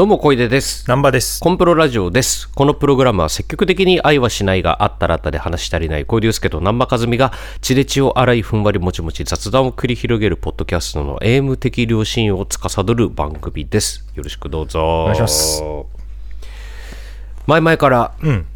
[0.00, 1.40] どうも小出です南波です。
[1.40, 15.62] コンプロラジオですこのプログラムは積極的に愛はしないがあったらあったで話し足りない小出祐介と南波和美が血で血を洗いふんわりもちもち雑談を繰り広げるポッドキャストの AM 的良心を司る番組ですよろしくどうぞお願いします
[17.46, 18.46] 前々から、うん。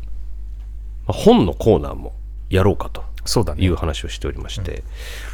[1.06, 2.14] まあ本のコーナーも
[2.48, 3.62] やろうかとそうだね。
[3.62, 4.82] いう話をしておりまして、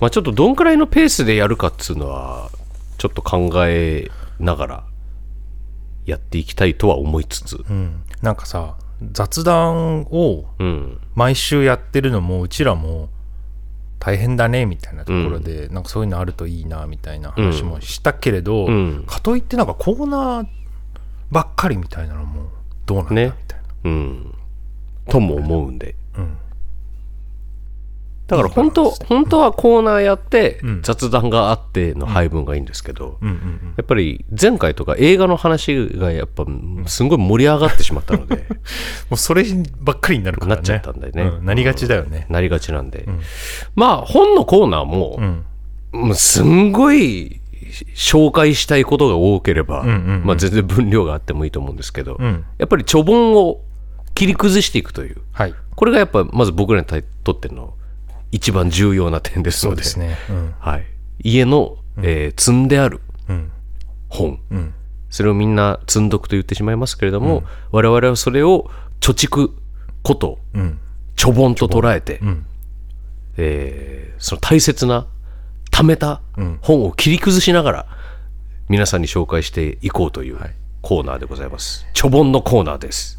[0.00, 2.50] まあちょっとどんくらいのペースでやるかっつうのは
[2.98, 4.89] ちょっと考えながら
[6.06, 8.02] やっていきたいとは思いつつうん。
[8.22, 8.76] なんかさ、
[9.12, 13.08] 雑談をうん毎週やってるのも、うちらも
[13.98, 20.46] 大変だね、みたいなところで、なんかそういうのあるといいな、みたいな話もしたけれど、うんかといってなんかコーナー
[21.30, 22.50] ばっかりみたいなのも
[22.86, 23.66] どうなんだ、ねみたいな。
[23.84, 24.34] うん。
[25.08, 25.94] とも思うんで。
[26.16, 26.36] うん。
[28.30, 36.44] だから本当、本当はコーナーやってうん雑談があっての配分がいいんですけど、やっぱり前回とか映画の話がやっぱ
[36.86, 38.36] すんごい盛り上がってしまったので、
[39.10, 39.44] もうそれ
[39.80, 40.56] ばっかりになるからね。
[40.56, 42.26] なっちゃったんだよねうんなりがちだよね。
[42.28, 43.00] なりがちなんで。
[43.00, 43.20] ん
[43.74, 45.44] まあ本のコーナーもう、ん。
[45.92, 47.40] もうすんごい
[47.96, 52.44] 紹介したいことが多ければ、まあ全然分量があってもいいと思うんですけど、うん。
[52.58, 53.60] やっぱりちょぼんを
[54.14, 55.54] 切り崩していくという、はい。
[55.74, 56.86] これがやっぱまず僕らに
[57.24, 57.74] とっての
[58.32, 60.16] 一番重要な点ですので、すね。
[60.28, 60.54] うん。
[60.58, 60.84] はい。
[61.22, 63.50] 家の、えー積んであるうん。
[64.08, 64.74] 本、うん。
[65.10, 69.50] それをみんな積んどくと言ってしまいますけれども、我々はそれを貯蓄
[70.02, 70.78] こと、うん。
[71.16, 72.46] ちょぼんと捉えて、ん
[73.36, 75.06] えーその大切な
[75.70, 77.86] 貯めたん本を切り崩しながら
[78.68, 81.86] 皆さんに紹介していこうというはいコーナーでございます。
[81.94, 83.18] ちょぼんのコーナーです。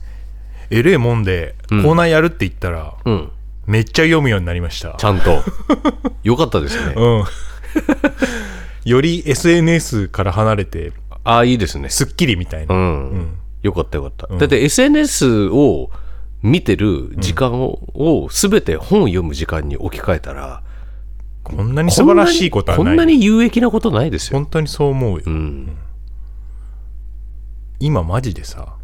[0.69, 3.31] えれえもんで、コーナーやるって言ったら、うん。
[3.65, 5.05] めっちゃ読むようになりましたち。
[5.05, 5.43] ゃんと。
[6.23, 6.93] よかったですね。
[6.95, 7.23] うん。
[8.85, 11.89] より SNS から離れて、ああ、いいですね。
[11.89, 12.75] すっきりみたいな。
[12.75, 13.37] うん。
[13.61, 14.27] よかったよかった。
[14.27, 15.91] だって SNS を
[16.41, 20.63] 見てる時間をすべ、て本を読む時間に置き換えたら、
[21.43, 22.85] こんなに素晴らしいことはない。
[22.85, 24.39] こんなに有益なことないですよ。
[24.39, 25.23] 本当にそう思うよ。
[25.27, 25.77] うん。
[27.79, 28.75] 今マジでさ、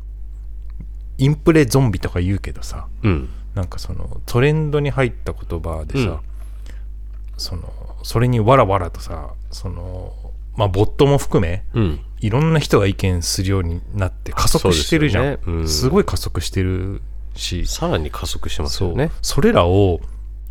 [1.18, 3.30] インプレゾンビとか言うけどさ、うん。
[3.58, 6.22] なんかそのトレンドに入った言葉でさ、
[7.38, 7.74] その
[8.04, 10.14] それにわらわらとさその
[10.56, 12.00] まあボットも含めうん。
[12.20, 15.24] いろんな人が意見するようになって加速してるじゃん
[15.68, 17.04] す,、ねうんごい加速してる
[17.36, 19.12] しさらに加速してますよね。
[19.22, 20.00] それらを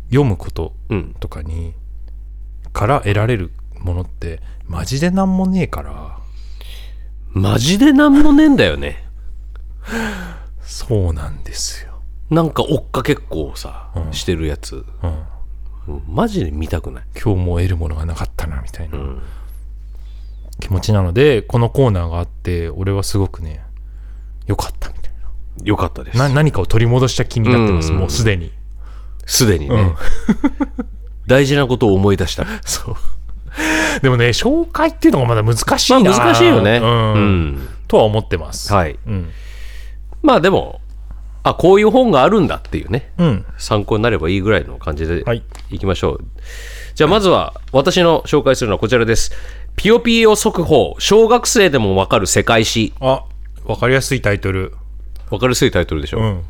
[0.09, 1.15] 読むことうん。
[1.19, 1.73] とかに
[2.73, 6.17] から得られるものってマジでなんもねえから
[7.29, 9.07] マジでなんもねえんだよね。
[10.61, 11.86] そうなんですよ、
[12.29, 14.13] なんか追っかけっこをさ、うん。
[14.13, 14.85] してるやつ。
[15.03, 17.03] うん、うんマジで見たくない。
[17.13, 18.97] 今日も得るものがなかったなみたいな。
[20.59, 23.63] 気持ちなのでこのコーナーがあって俺はすごくね
[24.47, 25.13] よかったみたい
[25.63, 26.17] よかったです。
[26.17, 27.99] なな何かを取り戻した気になってます、うん。
[27.99, 28.51] もうすでに。
[29.25, 29.95] すでにね、うん。
[31.25, 32.45] 大事なことを思い出した。
[32.63, 32.95] そう。
[34.01, 36.77] でもね紹介っていうのがまだ難しいな、まあ難しいよね。
[36.77, 37.13] うん。
[37.13, 37.69] うん。
[37.87, 38.73] とは思ってます。
[38.73, 38.99] はい。
[39.05, 39.31] うん、
[40.21, 40.81] まあでも、
[41.49, 46.25] あ、こういう本があるんだっていうね、うん、参考になればいいぐらいの感じではいいきましょう。
[46.95, 49.31] じゃあまずは私の紹介するのはこちらです。
[49.75, 52.93] ピヨピヨ速報、小学生でもわかる世界史。
[52.99, 53.23] あ
[53.65, 54.73] わかりやすいタイトル
[55.29, 56.19] わかりやすいタイトルでしょ。
[56.19, 56.43] うん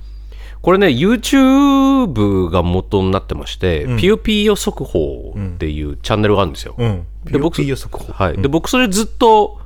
[0.61, 6.75] これね、YouTube が元になってまして、ピヨピヨ速報っていうチャンネルがあるんですよ。
[6.77, 8.41] うんで僕ピヨピヨ速報はい。
[8.41, 9.61] で、僕それずっと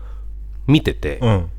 [0.68, 1.50] 見てて、うん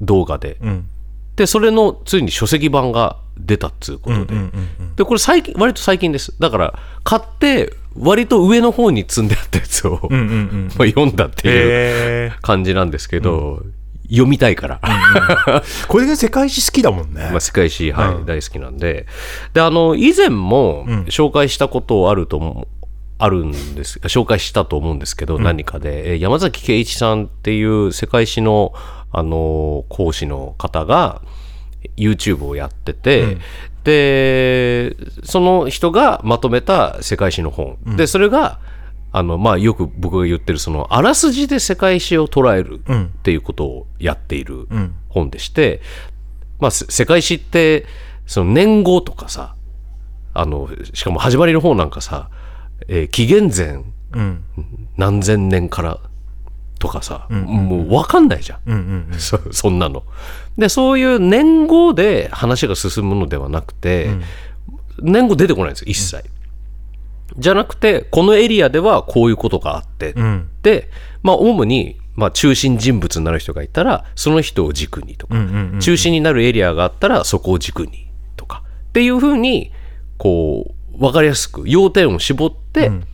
[0.00, 0.58] 動画で。
[0.62, 0.88] うん
[1.36, 4.34] で、それのついに書籍版が出たっつうことで。
[4.34, 6.34] うんうんで、これ最近、割と最近です。
[6.38, 13.62] だから、買って、割と上の方に積んであったやつを、うんうんうん まあ読んだっていう感じなんですけど、
[14.10, 14.80] 読みたいから。
[15.88, 19.06] これが世界史好きだもんね まあ、世界史、はい、うん大好きなんで。
[19.54, 22.81] で、あの、以前もん紹介したことあると思う、
[23.18, 28.72] あるんです、紹介したと思うんですけど、何かで、えー山崎圭一さんっていう世界史の、
[29.10, 31.22] あの、講師の方が、
[31.96, 33.38] YouTube をやってて、
[33.84, 37.76] で、その人がまとめた世界史の本。
[37.96, 38.60] で、それが、
[39.10, 44.94] あの、まあ、よく僕が言ってる、その、あらすじで世界史を捉えるっていうことをやっているん。
[45.08, 45.82] 本でして、
[46.60, 47.86] まあ、せ世界史って、
[48.26, 49.56] その年号とかさ
[50.34, 52.30] あのしかも始まりの方なんかさ、
[52.88, 53.84] えー紀元前
[54.14, 54.44] うん。
[54.96, 56.00] 何千年から
[56.78, 60.02] とかさ、もう分かんないじゃん、うんうんそそんなの。
[60.58, 64.10] でそういう年号で話が進むのではなくて、
[65.00, 66.24] 年号出てこないんですよ一切。
[67.38, 70.48] じゃなくてこのエリアではこういうことがあって、うん。
[70.62, 70.90] で
[71.22, 75.80] まあ主に、まあ、中心人物になる人がいたらその人を軸にとか、うんうんうん。
[75.80, 78.62] 中心になるエリアがあったらそこを軸にとか。
[78.88, 79.72] っていうふうに
[80.18, 83.04] こう分かりやすく要点を絞って、ん。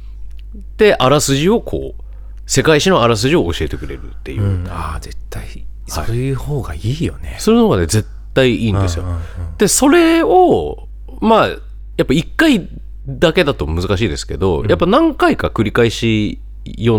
[0.76, 2.02] であらすじをこう
[2.46, 4.68] 世界史のあらすじを教えてくれるっていう、うん。
[4.68, 9.04] ああ絶対そういう方がいいよね、そういうのがね絶対いいんですよ。
[9.04, 9.22] うんうんうん。
[9.56, 10.88] でそれを
[11.20, 11.56] まあや
[12.02, 12.68] っぱ一回
[13.06, 16.40] だけだと難しいですけど、やっぱ何回か繰り返し
[16.78, 16.98] 読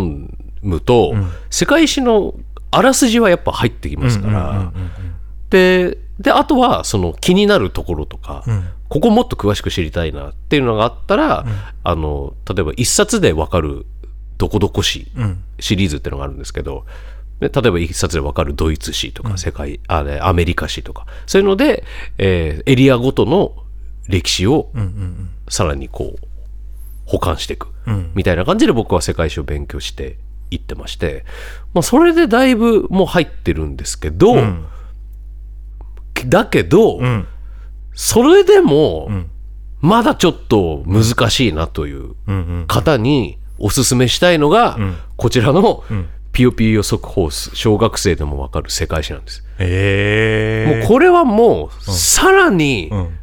[0.62, 1.14] むと、
[1.50, 2.34] 世界史の
[2.72, 4.72] あらすじはやっぱ入ってきますから、うんうんうん。
[5.50, 11.46] でであとはその気になるところとか、うんここもっと詳しく知りたいなっていうのがあったら、
[11.84, 13.86] あの例えば一冊でわかる
[14.38, 15.44] どこどこ史うん。
[15.60, 16.86] シリーズっていうのがあるんですけど、
[17.40, 21.84] で例えば一冊でわかるドイツ史とか世界、あねアメリカ史とかそういうので、
[22.18, 23.56] えーエリアごとの
[24.08, 25.30] 歴史をうんうん。
[25.50, 26.28] さらにこう
[27.06, 28.12] 保管していくうん。
[28.16, 30.18] みたいな感じで僕は世界史を勉強して
[30.52, 31.26] いってまして、
[31.74, 34.66] まあ、それでだいぶもう入ってるんですけど、うん。
[36.28, 37.28] だけど、うん
[38.02, 39.30] それでもん。
[39.82, 42.16] まだちょっと難しいなという
[42.66, 44.98] 方におすすめしたいのが、ん。
[45.18, 46.08] こちらのん。
[46.32, 49.44] ピヨピヨ速報ス小学生でもわかる世界史なんです。
[49.60, 53.20] ええもうこれはもうさらにうん。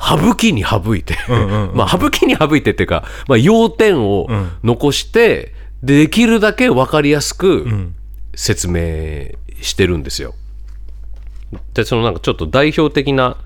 [0.00, 1.16] 省きに省いて、
[1.74, 4.52] まあ省きに省いてっていうか、まあ、要点をん。
[4.64, 7.94] 残して、でできるだけわかりやすくん。
[8.34, 10.34] 説明してるんですよ。
[11.74, 13.36] でそのなんかちょっと代表的な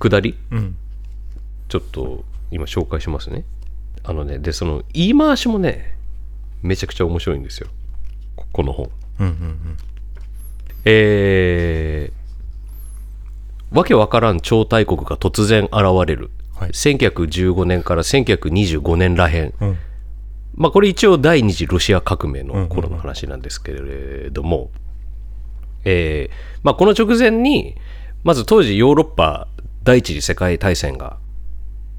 [0.00, 0.76] くだり、うん
[1.68, 3.44] ちょっと今紹介しますね。
[4.02, 5.96] あのね、で、その言い回しもね、
[6.62, 7.68] めちゃくちゃ面白いんですよ。
[8.34, 8.90] ここの本。
[9.20, 9.76] うんうん
[10.84, 15.74] えー、わけわからん超大国が突然現
[16.06, 16.30] れる。
[16.56, 19.54] はい1915年から1925年らへん。
[19.60, 19.78] うん
[20.56, 24.70] まあこれ一応第二次ロシア革命の頃の話なんですけれども、
[25.84, 27.76] えーまあこの直前に、
[28.24, 29.46] まず当時ヨーロッパ
[29.82, 31.16] 第一次世界大戦が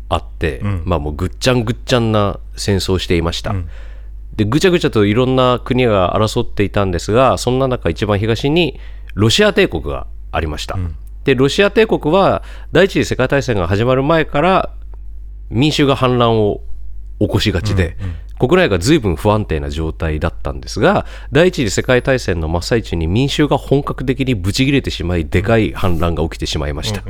[0.09, 3.55] あって、んまあもうぐっちゃんぐっちゃんな戦争をしていました。
[4.35, 8.79] で、ぐちゃぐちゃといろんな国が争っていたんですが、そんな中一番東に
[9.13, 10.77] ロシア帝国がありました。
[11.23, 14.73] で、ロシア帝国は第一次世界大戦が始まる前から
[15.49, 16.61] 民衆が反乱を
[17.19, 17.97] 起こしがちで、
[18.41, 27.03] 国内が随分不安定な状態だったんですが、第一次世界大戦の真っ最中に民衆が本格的にブチ切れてしまい、でかい反乱が起きてしまいました。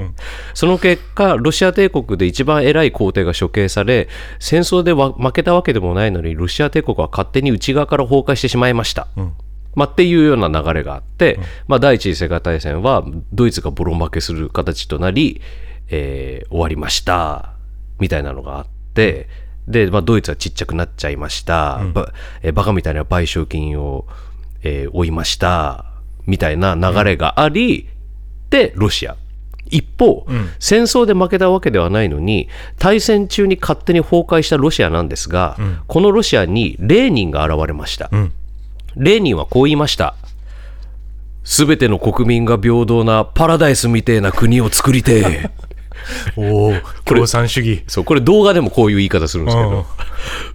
[0.54, 9.08] その結果、ロシア帝国で一番偉い皇帝が処刑され、戦争では負けたわけでもないのに、ロシア帝国は勝手に内側から崩壊してしまいました。
[9.74, 11.40] まあ、っていうような流れがあって、
[11.70, 15.42] まあ、第一次世界大戦はドイツがボロ負けする形となり、
[15.88, 17.54] えー終わりました
[18.00, 19.30] みたいなのがあって
[19.68, 24.06] で、まあ、ドイツはちっちゃくなっちゃいました、ばえーバカみたいな賠償金を、
[24.64, 25.86] えー負いました。
[26.28, 27.88] みたいな流れがあり、
[28.50, 29.16] でロシア。
[29.72, 30.26] 一方、
[30.60, 35.58] 戦争で負けたわけではないのに大戦中に勝手に崩壊したロシアなんですが、
[35.88, 38.34] このロシアにレーニンが現れました、ん。
[38.96, 40.16] レーニンはこう言いました。
[41.44, 45.52] すべての国民が平等なパラダイスみてえな国を作りてえ。
[46.36, 46.74] おお
[47.06, 47.84] 共産主義。
[47.88, 49.70] そう、これ動画でもこういう言い方するんですけうん。
[49.72, 49.86] ど、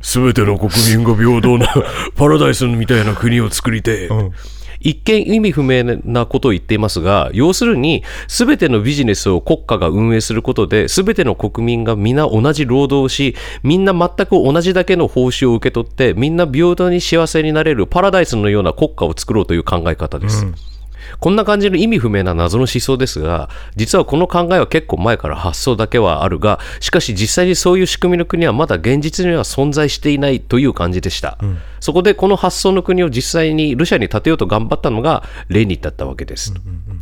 [0.00, 1.68] すべての国民が平等な
[2.16, 4.08] パラダイスみたいな国を作りて。
[4.10, 4.14] え。
[4.14, 4.32] ん。
[4.80, 20.46] 一見意味不明なことを言っていますが、要するに、すべてのビジネスを国家が運営することで、すべての国民が皆同じ労働をし、みんな全く同じだけの報酬を受け取って、みんな平等に幸せになれるパラダイスのような国家を作ろうという考え方です。
[21.20, 31.38] こんな感じの意味不明な謎の思想ですが、実はこの考えは結構前から発想だけはあるが、しかし実際にそういう仕組みの国はまだ現実には存在していないという感じでした。
[31.80, 36.54] そこでこの発想の国を実際にロシアに建てようと頑張ったのがレーニンだったわけです。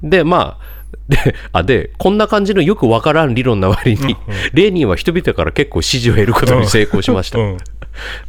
[0.02, 4.16] で、まあ、 で、あ、で、こんな感じのよくわからん理論な割に、
[4.52, 7.38] レーニンは人々から結構支持を得ることに成功しました。
[7.38, 7.58] うん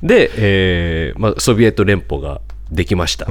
[0.02, 2.42] で、えーまあ、ソビエト連邦が
[2.72, 3.28] できました。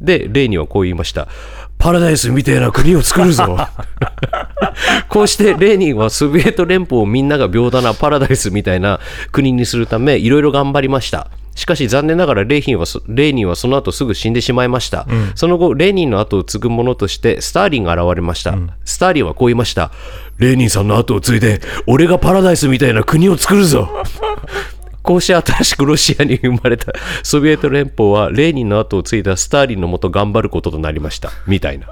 [0.00, 1.28] で、レーニンはこう言いました。
[1.78, 3.56] パラダイスみたいな国を作るぞ。
[5.08, 9.00] こうしてレーニンはソビエト連邦をみんなが平等なパラダイスみたいな
[9.32, 11.30] 国にするためいろいろ頑張りました。
[11.54, 19.90] しかし残念ながらレーヒンはそレーニンはその後すぐ死んでしまいました、その後レーニンの後を継ぐ者としてスターリンが現れました、スターリンはこう言いました。
[20.38, 23.88] レーニンさんの後を継いで俺がパラダイスみたいな国を作るぞ
[25.06, 31.30] こうして新しくロシアに生まれた ソビエト連邦はレーニンの後を継いだスターリンのもと頑張ることとなりました。
[31.46, 31.86] みたいな。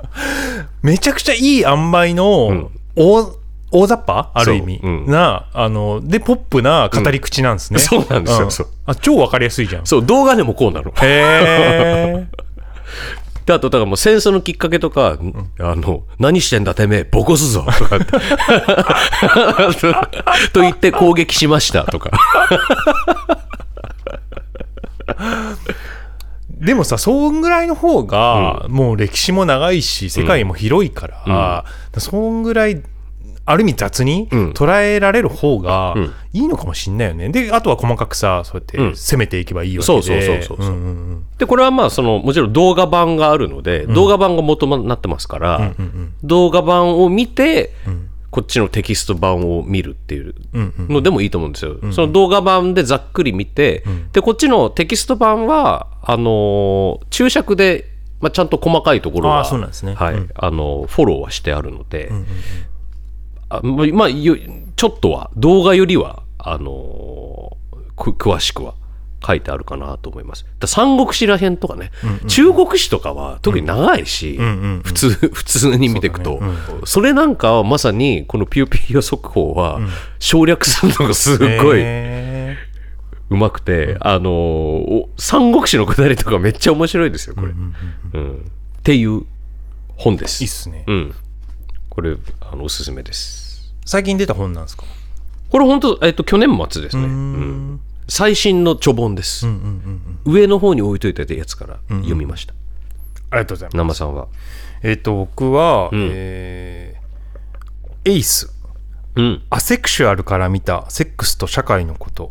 [0.83, 3.33] めちゃくちゃいい塩梅の大,、
[3.71, 4.31] 大雑把？
[4.35, 4.81] ある意味。
[4.83, 5.11] そううん。
[5.11, 7.79] な、あの、で、ポップな語り口なんですね。
[7.79, 8.51] そうなんですよ。
[8.51, 9.87] そうあ、超わかりやすいじゃん。
[9.87, 10.05] そう。
[10.05, 10.93] 動画でもこうなの。
[11.01, 12.45] へー。
[13.47, 15.19] であとだからもう戦争のきっかけとか、
[15.59, 18.07] あの何してんだてめえボコすぞとかって。
[20.53, 22.11] と言って攻撃しましたとか。
[26.49, 31.65] でもさ、そんぐらいの方が、もう歴史も長いし、世界も広いから、
[31.99, 32.81] そんぐらい、
[33.47, 34.51] ある意味雑にうん。
[34.53, 36.13] 捉えられる方がん。
[36.33, 37.29] いいのかもしんないよね。
[37.29, 39.87] で、あとは細かくさ、そうやって攻めていけばいいわけで。
[39.87, 40.75] そうそうそうそうそう。
[40.75, 41.25] んんん。
[41.39, 45.73] でこれはまあそのもちろん動画版があるので、動画版が元になってますから、
[46.23, 47.73] 動画版を見て、
[48.31, 50.35] こっちのテキスト版を見るっていう
[50.89, 51.77] のでもいいと思うんですよ。
[51.93, 59.95] その動画版でざっくり見て、でこっちのテキスト版はあのー注釈で、まあ、ちゃんと細かいところはあーそうなんですね。
[59.95, 62.11] はいフォローはしてあるので、
[63.59, 64.37] あまあよ
[64.77, 68.75] ちょっとは動画よりはあのーく詳しくは
[69.27, 70.45] 書いてあるかなと思います。
[70.61, 71.91] だ三国志らへんとかね、
[72.27, 74.47] 中国史とかは特に長いし、んう
[74.79, 74.83] ん。
[74.85, 76.43] 普通 普通に見ていくと。
[76.85, 79.81] そ,、れなんかはまさにこのピューピュー速報は
[80.19, 82.57] 省略するのがすごいへ
[83.31, 89.23] うまくて、あのーお三国志のくだりとかめっちゃ面白いですよこれ、うんっていう
[89.97, 90.43] 本です。
[90.43, 90.85] ーいいっすね。
[90.87, 91.15] うん、
[91.89, 93.44] これあのおすすめです。
[93.85, 94.85] 最近出た本なんですか？
[95.51, 97.05] これ本当えっと去年末ですね。
[97.05, 99.47] うん最新の著本です、
[100.27, 102.53] 上の方に置いといたやつから読みました。
[103.31, 103.77] ありがとうございます。
[103.79, 104.29] 生さんは？
[104.83, 108.53] えっ、と、僕は、んえーエイス。
[109.17, 109.43] うん。
[109.49, 112.31] アセクシュアルから見たセックスと社会のこと。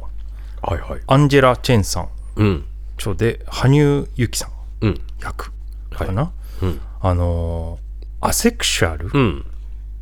[0.61, 1.01] はいはい。
[1.07, 2.09] アンジェラ・チェンさん。
[2.35, 2.65] うん。
[2.97, 4.49] 著で、羽生由紀さ
[4.81, 4.85] ん。
[4.85, 5.01] うん。
[5.19, 5.51] 役
[5.89, 6.31] かな、
[6.61, 6.79] うん。
[7.01, 9.45] あのーアセクシュアルっうん。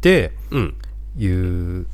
[0.02, 0.76] てうん。
[1.18, 1.86] いう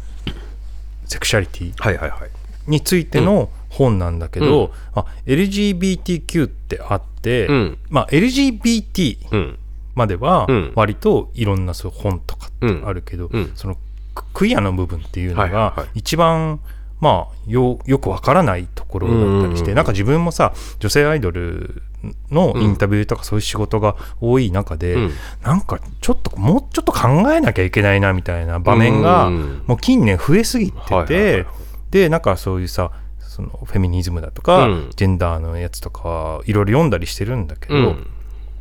[1.06, 2.30] セクシャリティはいはいはい。
[2.68, 7.78] についての本なんだけど、あ LGBTQ ってあって、うん。
[7.90, 9.60] まあ、LGBT うん。
[9.96, 10.74] まではうん。
[10.76, 12.88] 割といろんなそう本とかってうん。
[12.88, 13.52] あるけど、うん。
[13.56, 13.78] その
[14.14, 16.60] ククイアの部分っていうのが一番
[17.00, 19.76] まあよよくわからないところだったりして、うん。
[19.78, 21.84] なんか自分もさ女性アイドル
[22.32, 25.12] のインタビューとかそういう仕事が多い中で、うん
[25.42, 31.46] なんかちょっともうちょっと考えなきゃいけないなみたいな場面がうんもう近年増えすぎてて、
[31.90, 38.08] でなんかそういうさそのフェミニズムだとか、うんジェンダーのやつとかいろいろ読んだりしてるんだけど、うん。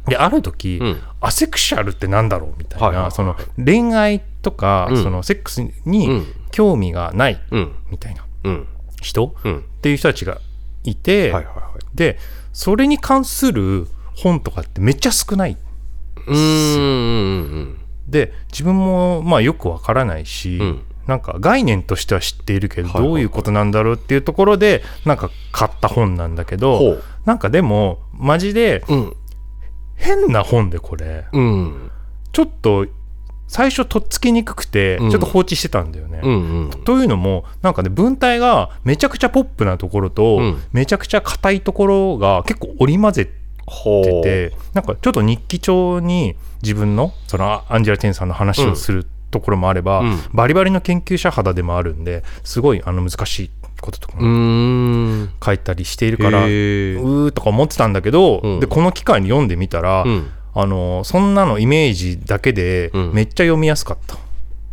[0.06, 7.72] である時、うんアセクシャルってなんだろうみたいな、その恋愛とか、うんそのセックスうにん興味がないうん。
[7.90, 8.68] みたいなうん。
[9.02, 9.58] 人、うん。
[9.58, 10.40] っていう人たちが
[10.84, 11.34] いて。
[11.94, 12.18] で
[12.56, 15.58] それに関する本とかってめっちゃ少ない。
[16.26, 17.78] うーん。
[18.08, 29.16] で自分もまあよくわからないし、うんなんか概念としては知っているけど、はいはいはいどういうことなんだろうっていうところでなんか買った本なんだけほどうなんかでもマジでうん。
[29.94, 31.90] 変な本でこれうん。
[32.32, 32.86] ちょっと
[33.48, 36.20] 最初とっつきにくくてちうんょっと放置してたんだよね。
[36.22, 36.30] うん。
[36.30, 36.70] うん。
[36.84, 43.30] というのもなんかね文体がめちゃくちゃポップなところと、うんめちゃくちゃ硬いところが結構織り交ぜ
[43.66, 53.50] ほててなんかちょっと日記帳に自分のそのアンジェラ・テンさんの話をするところもあれば、うんバリバリの研究者肌でもあるんですごいあの難しい
[53.80, 54.18] こととか。
[54.18, 60.30] 書いたりしているから、うへーーとか思ってたんだけど、うんでこの機会に読んでみたら、うん。
[60.58, 64.14] あのそんなのイメージだけでうんめっちゃ読みやすかった。
[64.14, 64.18] あ、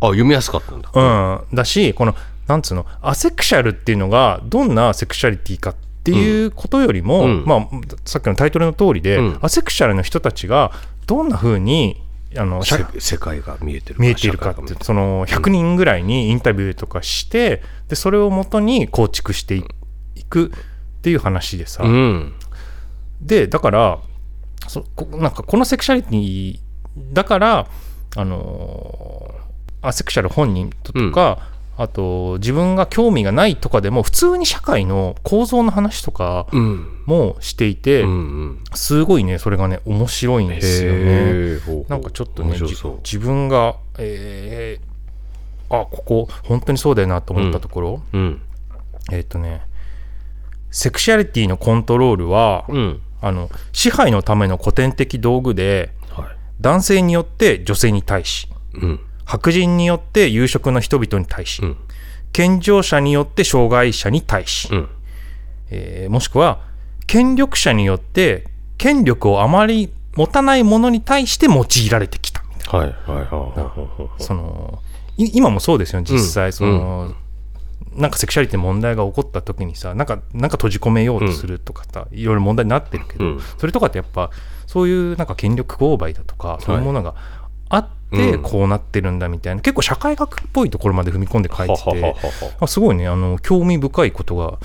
[0.08, 0.90] 読みやすかったんだ。
[0.92, 2.14] うん、だしこの
[2.46, 7.68] なんつうのアセクシャルっていうのがどんなセクシャリティかっていうことよりも、うんまあ、
[8.04, 10.72] さっきのタイトルの通りで、うんアセクシャルの人たちが
[11.06, 12.02] どんな風に
[12.36, 19.64] あの世界が見えてる見えているかってその100人ぐらいにインタビューとかしてでそれをもとに構築してい
[20.16, 22.34] いくっていう話でさ、うん。
[23.20, 23.98] でだから
[24.68, 26.58] そこなんかこのセクシャリティ
[27.12, 27.66] だから
[28.16, 29.44] あのー
[29.86, 31.40] アセクシャル本人とか、
[31.76, 37.02] あと自分が興味がないとかでも普通に社会の構造の話とかうん。
[37.04, 38.64] もしていて、うんうん。
[38.74, 41.84] すごいねそれがね面白いんですよね。
[41.88, 44.94] なんかちょっとね自分が、えー
[45.70, 48.40] あここ本当にそうだよなと思ったところ、うん。
[49.12, 49.62] えっ、とね
[50.70, 53.00] セクシャリティのコントロールは、うん。
[53.26, 56.36] あの支配のための古典的道具ではい。
[56.60, 59.00] 男性によって女性に対しうん。
[59.24, 61.76] 白人によって有色の人々に対し、うん。
[62.32, 64.88] 健常者によって障害者に対し、うん。
[65.70, 66.60] えーもしくは
[67.06, 74.82] 権力者によって権力をあまり持たないものに対して用いられてきたみたいはいはいはなその
[75.16, 77.14] い今もそうですよ実際その、
[77.96, 83.40] なんかセクシャリティ問題が起こった時にさなんかなんか閉じ込めようとするとかさ、いろいろ問題になってるけど、うん。
[83.58, 84.30] それとかってやっぱ
[84.66, 87.14] そういうなんか権力勾配だとかそういうものが
[87.68, 88.42] あってうん。
[88.42, 92.16] こうなってるんだみたいな、結構社会学っぽいところまで踏み込んで書いてて
[92.60, 94.58] あすごいねあの興味深いことが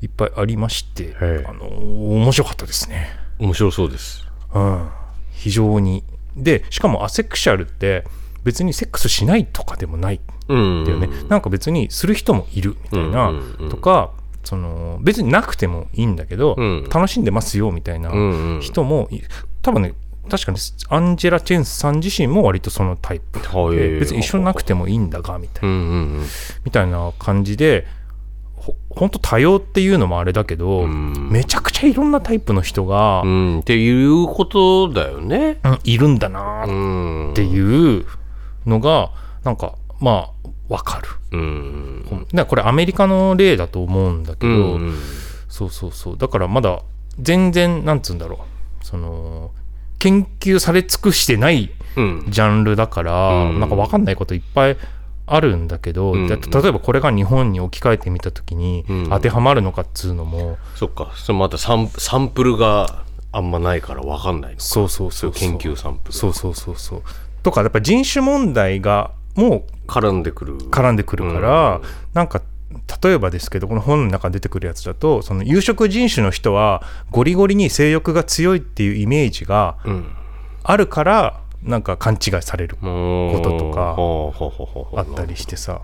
[0.00, 1.14] いっぱいありまして
[1.46, 3.08] あの面白かったですね。
[3.38, 4.26] 面白そうです。
[4.54, 4.88] うん、
[5.32, 6.02] 非常に。
[6.36, 8.04] でしかもアセクシャルって
[8.44, 10.20] 別にセックスしないとかでもない。
[10.48, 10.82] うん。
[10.82, 13.70] んだよね、なんか別にする人もいるみたいな、うんうんうん。
[13.70, 14.10] とか
[14.44, 16.84] その別になくてもいいんだけど、うん。
[16.92, 18.60] 楽しんでますよみたいなうんうん。
[18.60, 19.20] 人もい
[19.62, 19.94] 多分ね
[20.28, 20.58] 確かに
[20.88, 23.76] アンジェラ・チェンスさん自身も割とそのタイプはい。
[23.76, 26.24] で別に一緒になくてもいいんだがみたいな、うんうん
[26.64, 27.86] みたいな感じで
[28.54, 31.28] ほほんと多様っていうのもあれだけど、うん。
[31.30, 33.30] めちゃくちゃいろんなタイプの人が、うん。
[33.30, 35.58] うんっていうことだよね。
[35.64, 38.06] うんいるんだなうんっていう
[38.66, 39.10] のが
[39.42, 42.26] なんかまあわかる、うん。
[42.32, 44.94] だこれアメリカの例だと思うんだけど、うん
[45.48, 46.18] そうそうそう。
[46.18, 46.82] だからまだ
[47.20, 48.40] 全然なんつうんだろ
[48.82, 48.84] う。
[48.84, 49.52] その
[50.00, 52.24] 研究され尽くしてないうん。
[52.28, 53.60] ジャンルだから、うん。
[53.60, 54.76] なんかわかんないこといっぱい
[55.26, 56.28] あるんだけど、うん。
[56.28, 59.10] 例えばこれが日本に置き換えてみた時にうん。
[59.10, 61.12] 当てはまるのかっつうのも、そっか。
[61.14, 64.62] それまたサンサンプルがあんまないから分かんないのか。
[64.62, 66.14] そうそうそうそう研究サンプル。
[66.14, 67.02] そうそうそうそう
[67.44, 71.32] とかやっぱ人種問題がもう絡んでくる絡んでくる。
[71.32, 71.80] から、
[72.14, 72.42] なんか
[73.02, 80.16] 例えばですけどこの本の中に出てくるやつだとその有色人種の人はゴリゴリに性欲が強いっていうイメージがうん
[80.64, 83.96] あるからなんか勘違いされることとか
[84.98, 85.82] あったりしてさ。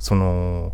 [0.00, 0.72] その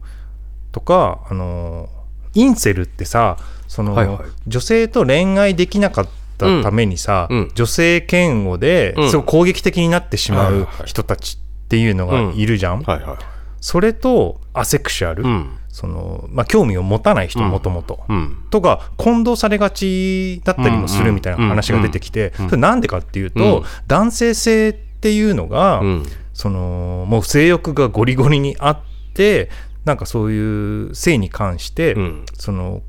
[0.73, 1.89] とかあの
[2.35, 4.19] インセルってさその、はいはい。
[4.47, 7.39] 女性と恋愛できなかったためにさ、うん。
[7.39, 9.11] うん女性嫌悪でうん。
[9.11, 13.17] すごい攻撃的になってしまう人たちっていうのがいるじゃん、はいはい
[13.59, 15.59] それとアセクシュアル、うん。
[15.69, 17.51] そのまあ、興味を持たない人うん。
[17.51, 18.05] もともと。
[18.09, 18.47] うん。
[18.51, 23.65] とか混同されがちだったりもするみたいな話が出てきて、それなんでかっていうと、うん。
[23.89, 26.07] 男性性っていうのが、うん。
[26.33, 28.79] そのもう性欲がゴリゴリにあっ
[29.15, 29.51] て
[29.85, 32.27] なんかそういう性に関して、うん。
[32.35, 32.83] その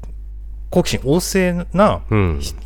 [0.70, 2.02] 好奇心旺盛な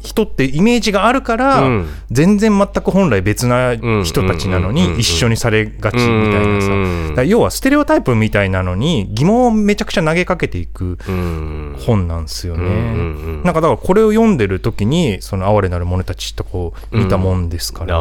[0.01, 1.87] 人ってイメージがあるから、うん。
[2.09, 11.77] 全然全く本来別な人たちなのに一緒にされがちみたいなさ、要はステレオタイプみたいなのに疑問をめちゃくちゃ投げかけていくうん。
[11.79, 13.41] 本なんですよね。
[13.43, 17.95] なんかだからこれを読んでる時にその哀れなる者たちとこう見たもんですから、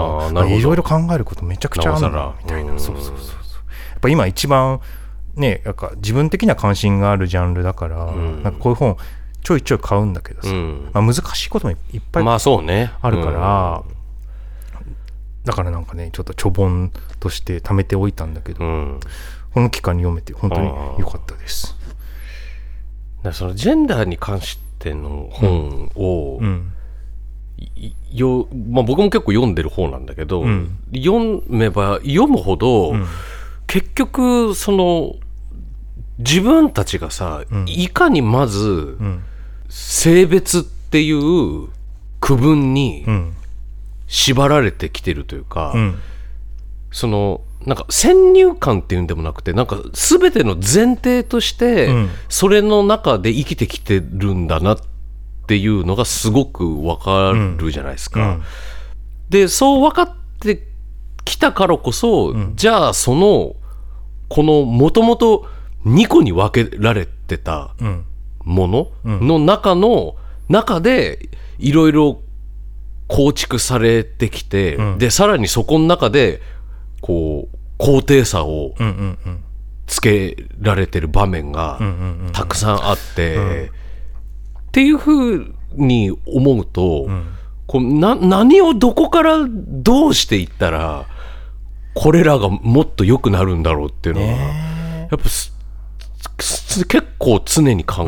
[0.46, 3.34] いろいろ考えることめちゃくちゃあるなみたいな、うんそうそうそうそう。
[3.92, 4.80] やっぱ今一番
[5.36, 8.42] ねなんか自分的な関心があるジャンルだから、ん。
[8.42, 8.96] なんかこういう本
[9.42, 10.90] ちょいちょい買うんだけどさ、うん。
[10.92, 12.92] まあ、難しいこともいっぱいまあそうね。
[13.00, 13.82] あるから、
[15.44, 18.94] だからなんかねちょっとちょぼんとして貯めておいたんだけど、うん。
[18.94, 19.00] うん
[19.52, 20.68] この期間に読めて本当に
[21.00, 21.76] 良かったです。
[23.18, 26.40] だからそのジェンダーに関しての本を、
[28.12, 30.78] よまあ、僕も結構読んでる方なんだけど、うん。
[30.94, 33.06] 読めば読むほど、うん。
[33.66, 35.16] 結局その
[36.18, 37.64] 自分たちがさ、うん。
[37.68, 38.60] いかにまず
[39.00, 39.24] うん
[39.70, 41.68] 性別っていう
[42.20, 43.34] 区分にうん。
[44.12, 45.98] 縛られてきてるというか、うん。
[46.90, 52.10] そのなんか先入観っていうんでもなくてなんか全ての前提として、うん。
[52.28, 54.78] それの中で生きてきてるんだなっ
[55.46, 58.20] ていうのがすごくわかるじゃないですか。
[58.20, 58.42] うん。
[59.30, 60.66] でそう分かって
[61.24, 63.54] きたからこそ、じゃあその
[64.28, 65.46] このもともと
[65.86, 68.04] 2個に分けられてたうん
[68.44, 68.90] もの？
[69.04, 70.16] の中の
[70.48, 72.22] 中でいろいろ
[73.08, 74.98] 構築されてきて、うん。
[74.98, 76.40] でさらにそこの中で
[77.00, 79.44] こう高低差をうんうんうん。
[79.86, 83.70] つけられてる場面がうんうんうんたくさんあって、
[84.68, 87.26] っていうふうに思うと、ん。
[87.66, 91.06] こうな何をどこからどうしていったら
[91.94, 95.18] これらがもっと良くなるんだろうっていうのは、やっぱ
[96.40, 98.04] 結構常に考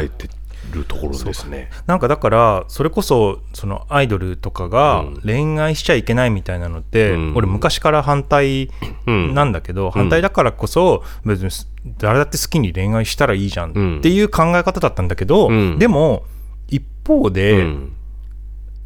[0.00, 0.28] えて
[0.72, 1.70] るところですね。
[1.86, 7.32] なんかだからそれこそそのアイドルとかが恋愛しちゃいけないみたいなのって、うん。
[7.36, 8.70] 俺昔から反対
[9.06, 11.50] うんなんだけど、反対だからこそ別に
[11.98, 13.98] 誰だって好きに恋愛したらいいじゃうんん。
[13.98, 15.78] っていう考え方だったんだけど、うん。
[15.78, 16.24] でも
[16.68, 17.92] 一方で、うん。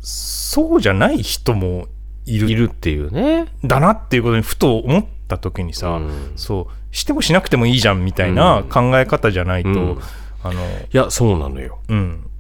[0.01, 1.89] そうじゃない人も
[2.27, 2.51] いる。
[2.51, 3.47] いるっていうね。
[3.65, 6.33] だなっていうことにふと思った時にさ、うん。
[6.37, 9.99] そうしてもしなくてもいいじゃんみたいな考え方じゃないと、うん。
[10.43, 11.81] あのいや、そうなのよ。
[11.89, 12.31] うん。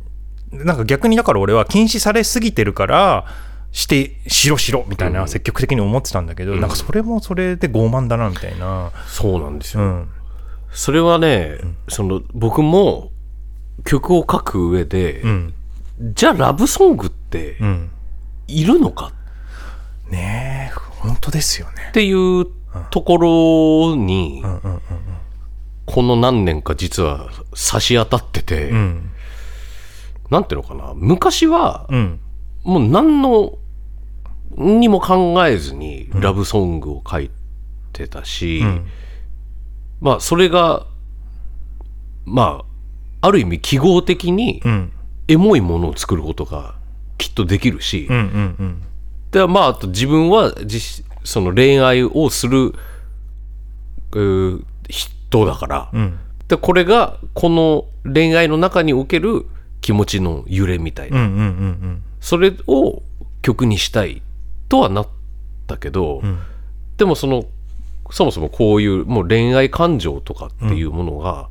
[0.52, 3.26] なんか逆にだから俺は禁止されすぎてるから
[3.72, 9.82] してしろしろみたいな積極的に思ってたんだけど、なんかそれもそれで傲慢だなみたいな、そうなんですよ。
[9.82, 10.08] うん。
[10.70, 13.10] それはね、その僕も
[13.84, 15.54] 曲を書く上で、うん。
[16.14, 17.90] じゃあラブソングってうん、
[18.48, 19.12] いるのか
[20.10, 21.72] ねえ本当ですよね。
[21.90, 22.46] っていう
[22.90, 23.16] とこ
[23.94, 24.80] ろに、うんうんうん
[25.86, 29.10] この何年か実は差し当たってて、うん。
[30.30, 32.20] なんていうのかな昔はうん。
[32.64, 33.56] もう何の
[34.56, 37.30] にも考えずにラブソングを書い
[37.92, 38.86] てたし、ん。
[40.00, 40.86] まあそれが
[42.24, 42.64] ま
[43.20, 44.92] あある意味記号的にうん。
[45.28, 46.74] エモいものを作ることが
[47.18, 48.82] きっとできるし、うんうんうん
[49.36, 52.72] でまああと自分は実その恋愛をする
[54.88, 56.18] 人だから、うん。
[56.48, 59.44] でこれがこの恋愛の中における
[59.82, 63.02] 気持ちの揺れみたいな、うんうんうんそれを
[63.42, 64.22] 曲にしたい
[64.70, 65.08] とはなっ
[65.66, 66.38] たけど、ん。
[66.96, 67.44] でもその
[68.10, 71.50] そもそもこういうもう恋愛感情とかっていうものが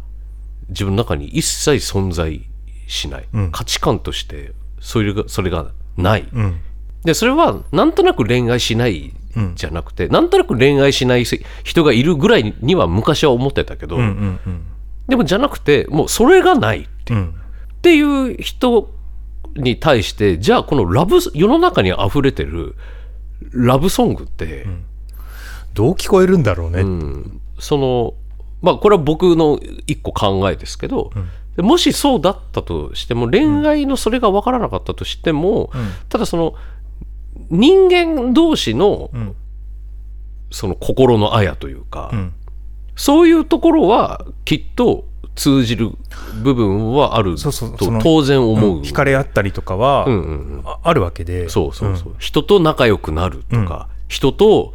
[0.70, 2.42] 自分の中に一切存在
[2.88, 3.52] しない、ん。
[3.52, 5.68] 価値観としてそれがそれが
[5.98, 6.60] ない、うんうん
[7.06, 9.14] でそれはなんとなく恋愛しない
[9.56, 14.66] じゃなくて、なんとなく恋愛しない人がいるぐらいには昔は思ってたけど、うんうんうん。
[15.08, 17.30] でもじゃなくてもうそれがないってうん。
[17.30, 18.92] っていう人
[19.56, 22.76] に対してじゃあこのラブ世の中に溢れてる
[23.52, 24.66] ラブソングって、
[25.74, 27.42] どう聞こえるんだろうね、うん。
[27.60, 28.16] その
[28.62, 31.12] まあこれは僕の一個考えですけど、
[31.56, 35.70] でもしそうだったとしても恋愛のそれが分からなかったとしても、
[36.10, 36.56] ただその
[37.50, 39.36] 人間同士の、ん。
[40.52, 42.34] その心のあやというか、ん。
[42.96, 45.92] そういうところはきっと通じる
[46.44, 47.52] 部分はあると
[48.02, 48.82] 当然思う。
[48.82, 50.62] 惹かれ合ったりとかは、うんうんうん。
[50.66, 51.50] ああるわけで。
[51.50, 54.74] そうそうそう、人と仲良くなるとか、人と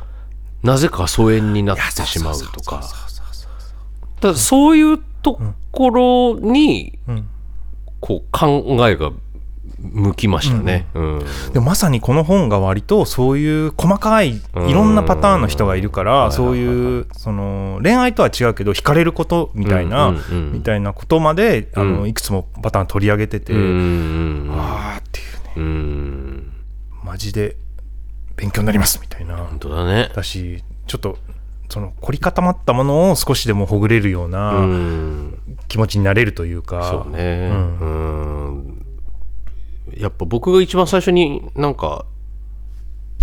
[0.63, 2.83] なぜか疎遠になってしまうとか。
[4.21, 7.27] ただそういうところに、ん。
[8.01, 9.13] こう考えが
[9.83, 10.87] 向きましたね。
[10.95, 11.19] うん。
[11.53, 21.97] でもまさにこの本が割とそういう細かいいろんなパターンの人がいるからそういうその恋愛とは違うけど惹かれることみたいなうんうんうんみたいなことまであうん。
[22.01, 25.53] のいくつもパターン取り上げててうんうんあーっていうね。
[25.57, 26.53] うん。
[27.03, 27.57] マジで
[28.37, 29.37] 勉強になりますみたいな。
[29.37, 30.11] 本当だね。
[30.15, 31.19] だしちょっと
[31.69, 35.35] その凝り固まったものを少しでもほぐれるよううなん。
[35.69, 37.05] 気持ちになれるというか。
[37.05, 38.80] そうね、ううん
[39.97, 42.05] やっぱ僕が一番最初になんか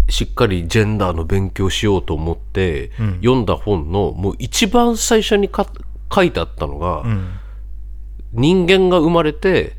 [0.09, 5.67] しっかりジェンダーの勉強しようと思って読んだ本のもう一番最初にか
[6.13, 7.29] 書いてあったのが、うん。
[8.33, 9.73] 人間が生まれて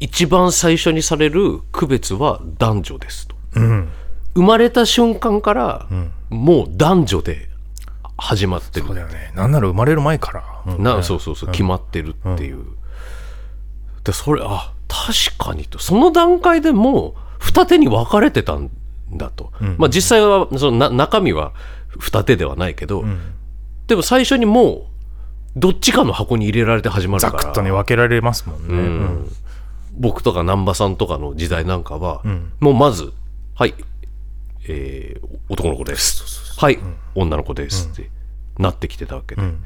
[0.00, 3.36] 一番最初にされる区別は男女ですと。
[3.56, 3.88] うん。
[4.34, 5.86] 生まれた瞬間から
[6.30, 7.48] もう男女で
[8.16, 8.86] 始まってる。
[8.86, 9.32] そうだよね。
[9.34, 10.44] なんなら生まれる前から。
[10.66, 12.64] うんなそうそうそう、決まってるっていう、
[14.04, 15.78] でそれあ確かにと。
[15.78, 18.70] その段階でもう二手に分かれてたん
[19.12, 21.52] だと、まあ実際はそのな中身は
[21.98, 23.04] 二手ではないけど、
[23.86, 24.82] でも最初にもう
[25.56, 27.42] どっちかの箱に入れられて始まるから。
[27.42, 29.32] ざくっとね分けられますもんね、うん。
[29.94, 32.52] 僕とか難波さんとかの時代なんかは、ん。
[32.60, 33.12] もうまず
[33.54, 33.74] 「はい、
[34.68, 36.78] えー男の子です」はい、
[37.14, 38.10] 女の子です」って
[38.58, 39.64] なってきてたわけで、ん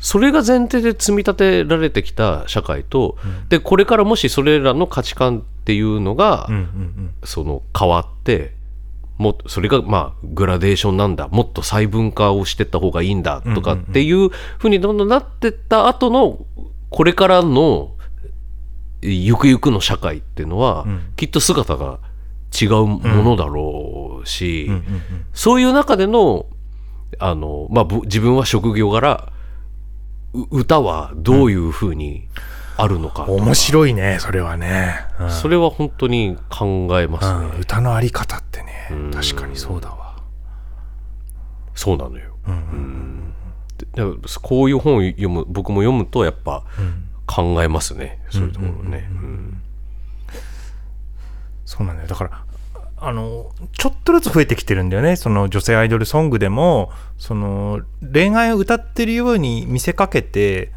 [0.00, 3.16] それが前提で積み立てられてきた社会と、
[3.50, 8.54] でこれからもしそれらの価値観っていうのが、うんうんその変わって
[9.18, 16.46] もそれがまあグラデーションなんだもっと細分化をしてった方がいいんだとかっていうふうにどんどんなってった後の
[16.88, 17.94] これからの
[19.02, 20.86] ゆくゆくの社会っていうのは、
[21.16, 21.98] きっと姿が
[22.60, 24.70] 違うものだろうし、
[25.32, 26.46] そういう中での
[27.18, 29.39] あの、まあ、ぶ自分は職業柄う
[30.32, 32.28] 歌はどういうふうに
[32.76, 35.30] あるのかとか、面白いねそれはね、うん。
[35.30, 37.50] それは本当に考えますね。
[37.54, 37.60] うん。
[37.60, 40.16] 歌のあり方ってね確かにそうだわ。
[41.74, 42.36] そうなのよ。
[42.46, 43.34] うん
[44.42, 46.64] こういう本を読む僕も読むとやっぱ
[47.26, 49.08] 考えますね、そういうところね。
[49.10, 49.62] うん。
[51.64, 52.08] そうなんだよ。
[52.08, 52.44] だから
[53.00, 55.16] あのちょっとずつ増えてきてるんだよね。
[55.16, 57.80] その女性アイドルソングでもその
[58.12, 60.72] 恋愛を歌ってるように見せかけて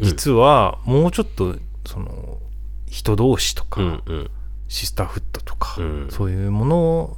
[0.00, 2.38] 実はもうちょっとその
[2.86, 4.30] 人同士とか、うんうん。
[4.68, 6.08] シスターフットとか、うん。
[6.10, 7.16] そういうもの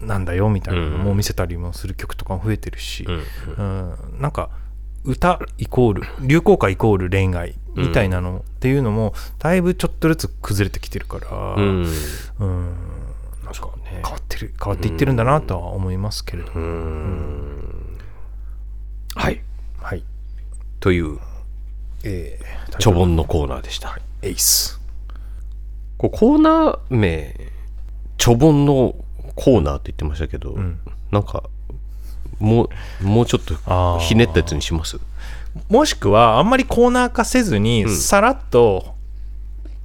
[0.00, 3.22] なんだよみたいなのも見せたりもする曲とかも増えてるし、うん。
[3.56, 3.62] う
[4.16, 4.20] ん。
[4.20, 4.50] なんか
[5.04, 11.86] 歌イコール流行歌イコール恋愛みたいなのっていうのもだいぶちょっとずつ崩れてきてるから、うん。
[12.40, 12.74] うん
[14.02, 17.98] 変わってる変わっていってるんだなとは思いますけれども、うん。
[19.14, 19.40] はい。
[19.80, 20.02] はい。
[20.80, 21.18] という
[22.06, 24.80] えー、ちょぼんのコーナーでした、エイス。
[25.96, 27.34] こうコーナー名
[28.18, 28.94] ちょぼんの
[29.34, 30.78] コーナーって言ってましたけど、ん。
[31.10, 31.44] なんか
[32.38, 32.68] も
[33.00, 34.98] うもうちょっとひねったやつにします？
[35.68, 38.96] もしくはあんまりコーナー化せずに、さらっと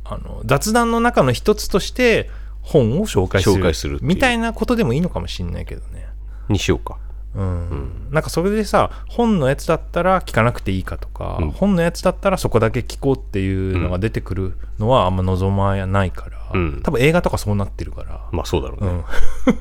[0.04, 2.30] あの雑談の中の一つとして
[2.72, 6.08] 本を紹介する紹介するみたいなことでもいいのかもしれないけどね。
[6.50, 6.98] にしようか。
[7.36, 8.08] うん。
[8.12, 11.52] なんかそれでさ本のやつだったら聞かなくていいかとか、うん。
[11.52, 16.82] 本のやつだったらそこだけ聞こうっていうのが出てくるのはあんま望まないから、うん。
[16.84, 19.04] 多分映画とかそうなってるから、まあそうだろうね、うん。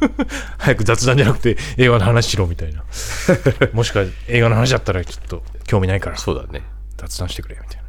[0.59, 2.85] 早く雑談じゃなくて映画の話しろみたいな。
[3.75, 6.63] もしくは映画の話だったらちょっと興味ないからそうだね。
[6.97, 7.83] 雑談してくれみたい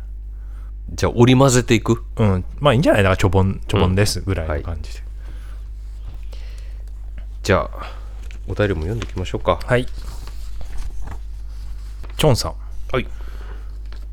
[0.91, 2.03] じゃあ織り交ぜていく？
[2.17, 2.45] なうん。
[2.59, 3.03] まあいいんじゃない？
[3.03, 5.03] だからちょぼんちょぼんですぐらいの感じで、
[7.49, 7.91] じゃあ
[8.47, 9.59] お便りも読んでいきましょうか。
[9.65, 9.87] はい。
[9.87, 12.53] チョンさん。
[12.91, 13.07] はい。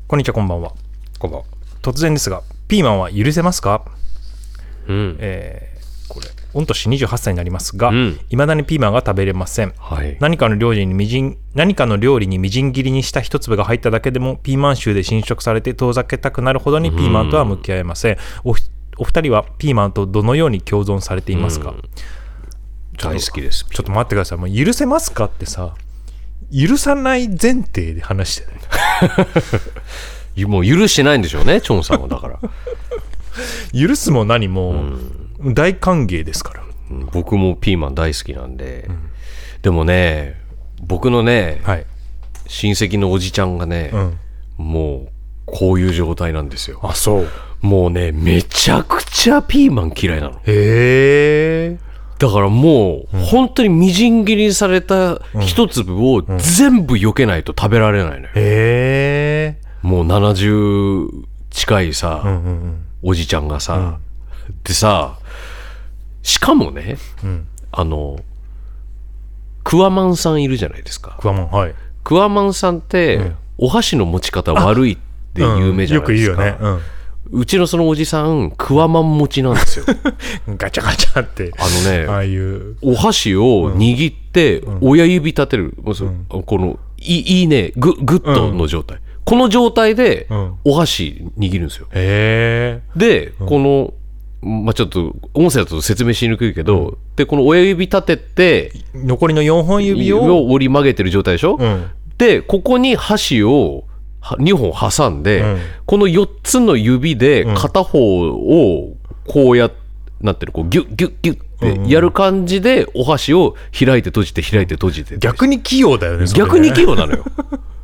[0.07, 0.73] こんにちは、こんばんは。
[1.19, 1.45] こんばんは。
[1.83, 3.85] 突然ですが、ピーマンは許せますか？
[4.87, 5.17] うん。
[5.19, 8.19] ええーこれ、御年28歳になりますが、うん。
[8.27, 9.73] いまだにピーマンが食べれません。
[9.77, 10.17] はい。
[10.19, 18.63] 何かの料理にみじん何かの料理にみじん切りにした一粒が入っただけでもピーマン臭で侵食されて遠ざけたくなるほどにピーマンとは向き合えません、おひ
[18.97, 21.75] お二人はピーマンとどのように共存されていますか、
[22.97, 23.65] 大好きです。
[23.69, 24.37] ちょっと待ってください。
[24.37, 25.75] もう許せますかってさ
[26.51, 28.51] 許さない前提で話してな
[30.35, 30.45] い。
[30.45, 32.39] もう許してないんでしょうねチョンさんはだから。
[33.79, 34.75] 許すも何も
[35.41, 36.67] 大歓迎ですから、うん
[37.11, 38.89] 僕もピーマン大好きなんで、
[39.61, 40.39] でもね
[40.81, 41.85] 僕のね、はい、
[42.47, 44.17] 親戚のおじちゃんがね、うん、
[44.57, 45.09] もう
[45.45, 46.79] こういう状態なんですよ。
[46.83, 47.27] あそう。
[47.61, 50.39] もうねめちゃくちゃピーマン嫌いなの。
[50.45, 51.77] へえ
[52.19, 58.33] だからもう、本当にみじん切りにされた一粒を全部避けないと食べられないのよ、
[59.83, 61.09] もう70
[61.49, 63.99] 近いさ、うんうんおじちゃんがさ、
[64.63, 65.19] でさ
[66.23, 67.47] しかもね、ん。
[67.71, 68.19] あの
[69.63, 71.17] クワマンさんいるじゃないですか。
[71.19, 71.75] クワモンはい。
[72.03, 73.35] クワマンさんって、ん。
[73.59, 74.97] お箸の持ち方悪いっ
[75.33, 76.45] て有名じゃないですか、うん。
[76.45, 76.81] よく言うよね、
[77.31, 79.85] うちのそのおじさんクワマン持ちなんですよ。
[80.47, 81.51] うん、ガチャガチャって。
[81.57, 82.77] あのねああいう。
[82.81, 86.05] お箸を握って親指立てる、もうそ
[86.45, 90.55] このいいいねググッドの状態、この状態でうん。
[90.65, 91.87] お箸握るんですよ。
[91.91, 92.99] へえ。
[92.99, 93.93] で、この
[94.41, 101.89] まあちょっと音声だと説明しにくいけど、でこの親指立てて残りの4本指をを折り曲げてる状態でしょ、うん。
[102.17, 103.85] でここに箸を
[104.21, 105.59] 2本挟んで、うん。
[105.85, 107.55] この4つの指でん。
[107.55, 108.95] 片方を
[109.27, 109.71] こうや
[110.21, 115.17] なんていうのこうギュッギュッギュッってやる感じでお箸を開いて閉じて開いて閉じて。
[115.17, 117.23] 逆に器用だよね逆に器用なのよ。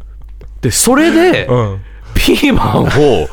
[0.62, 1.82] でそれで、うん。
[2.14, 3.28] ピーマンを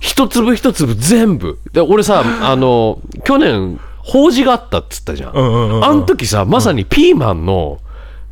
[0.00, 1.58] 一粒一粒全部。
[1.72, 5.84] で俺さあの 去年法事があったっつったじゃん,、んうんうんうん。
[5.84, 7.78] あの時さまさにピーマンの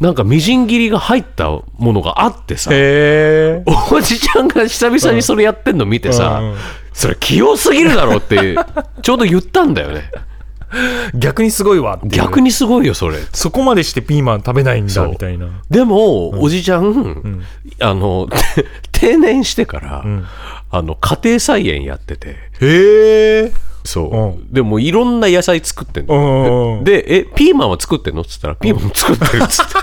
[0.01, 2.71] なんかみじん切りが入ったものがあってさ
[3.93, 6.57] おじちゃんが久々にそれやってんの見てさ、うんうん。
[6.95, 8.57] それ器用すぎるだろって
[9.03, 10.11] ちょうど言ったんだよね。
[11.15, 13.19] 逆にすごいわ逆にすごいよそれ。
[13.33, 15.49] そこまでしてピーマン食べないんだみたいな。
[15.69, 17.43] でも、おじちゃん、
[17.81, 18.29] あの
[18.93, 20.25] 定年してから、ん。
[20.71, 22.37] あの家庭菜園やってて。
[22.61, 23.53] へえ
[23.85, 26.85] そう、でもいろんな野菜作ってんうの、んうんうん。
[26.85, 28.23] でえピーマンは作ってんの？
[28.23, 29.73] っつったらピーマンも作ってるっつって、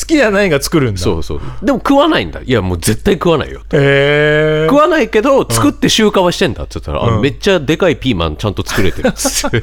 [0.00, 1.00] 好きじゃないが作るんだ。
[1.00, 1.40] そうそう。
[1.62, 2.40] でも食わないんだ。
[2.40, 3.62] いやもう絶対食わないよ。
[3.72, 9.08] へえ食わないけど作って集荷はしてんだっつったら、あめっちゃでかいピーマンちゃんと作れてる。
[9.08, 9.60] っつって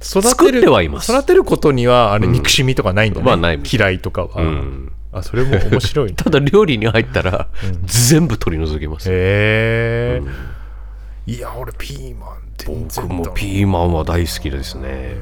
[0.00, 1.12] 作ってはいます。
[1.12, 3.60] 育てることにはあれ憎しみとかないんだね、まあない。
[3.62, 6.14] 嫌いとかは、んあそれも面白いね。
[6.18, 7.48] ただ料理に入ったら、
[7.84, 9.08] 全部取り除きます。
[9.08, 10.22] へえ、
[11.26, 15.16] いや俺ピーマン全然僕もだピーマンは大好きですね。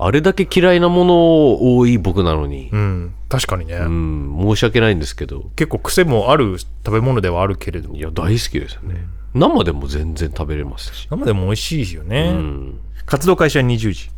[0.00, 3.14] あれだけ嫌いなもの多い僕なのに、うん。
[3.28, 5.50] 確かにね、うん、申し訳ないんですけど。
[5.56, 7.92] 結構癖もある食べ物ではあるけれど。
[7.94, 14.10] いや大好きですよね、生でも全然食べれますし、生でも美味しいよね、うん、活動開始は20時。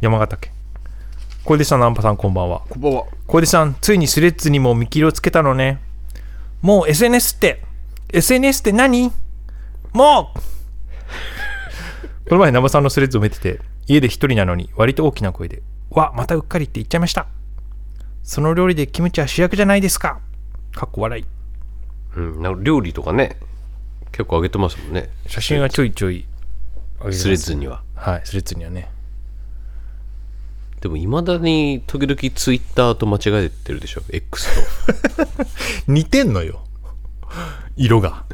[0.00, 0.52] 山形県
[1.42, 2.62] 小出さんナンパさんこんばんは。
[2.68, 3.04] こんばんは。
[3.26, 5.80] 小出さんついにスレッズにも見切りをつけたのね。
[6.60, 7.62] もう SNS って。
[8.12, 9.10] SNS って何？
[9.94, 10.38] もう。
[12.28, 17.26] この前、ナバさんのスレッズを見てて、家で一人なのに割と大きな声で、わ、またうっかりって言っちゃいました。
[18.22, 20.20] その料理でキムチは主役じゃないですか。
[20.72, 21.24] かっこ笑い。
[22.16, 23.36] うん、なんか料理とかね
[24.12, 25.08] 結構上げてますもんね。
[25.26, 26.26] 写真はちょいちょい
[27.10, 27.82] スレッズには。
[27.94, 28.90] はい、スレッズにはね。
[30.80, 34.48] でもいまだに時々ツイッターと間違えてるでしょ？X
[35.16, 35.26] と
[35.92, 36.64] 似てんのよ。
[37.76, 38.24] 色が。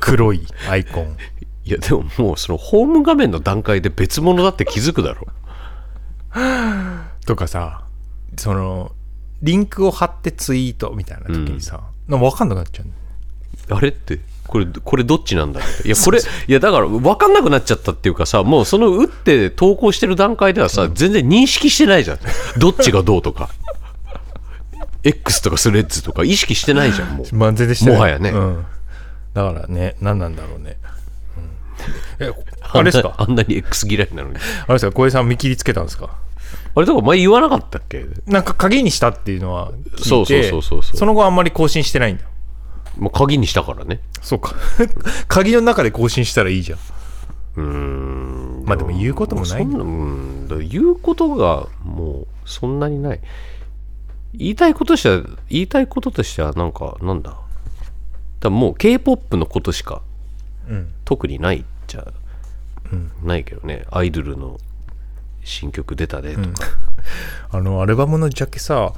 [0.00, 1.16] 黒いアイコン。
[1.64, 5.28] いやでももうそのホーム画面の段階で別物だって気づくだろ
[7.24, 7.84] とかさ、
[8.36, 8.92] その、
[9.42, 12.86] リンクを貼ってツイートみたいな時にさ、なんか分かんなくなっちゃう
[13.70, 14.18] のあれって
[14.52, 22.18] これこれどっちなんだいやこれいやだから分かんなくなっちゃったっていうかさもうその打って投稿してる段階ではさ、全然認識してないじゃん。
[22.58, 23.48] どっちがどうとか。
[25.04, 27.34] X とかスレッズとか意識してないじゃんもう。
[27.34, 27.94] まあ全然してない。
[27.96, 28.30] もはやね。
[28.30, 28.66] うん、
[29.32, 30.76] だからね何なんだろうね、
[32.20, 33.14] うん、えあれですか？
[33.16, 34.36] あんなに X 嫌いなのに。
[34.36, 34.92] あれですか？
[34.92, 36.10] 小江さん見切りつけたんですか？
[36.74, 38.04] あれだから前言わなかったっけ？
[38.26, 40.96] なんか鍵にしたっていうのは聞いてそうそうそうそうそう。
[40.98, 42.24] その後あんまり更新してないんだ
[42.98, 44.00] もう鍵にしたからね。
[44.20, 44.54] そうか。
[45.28, 46.78] 鍵の中で更新したらいいじゃん。
[47.56, 48.64] うーん。
[48.66, 50.68] まあでも言うこともないそんなうん。
[50.68, 53.20] 言うことがもうそんなにない。
[54.34, 57.30] 言いたいこととしては言いたいこととしてはなんかなんだ？
[57.30, 57.42] だか
[58.44, 60.02] らもう k p o p のことしか
[60.68, 60.92] うん。
[61.04, 62.06] 特にないじゃ
[63.22, 63.84] ないけどね。
[63.90, 64.58] アイドルの
[65.44, 66.68] 新曲出たでとか、
[67.50, 68.92] あのアルバムのジャケさ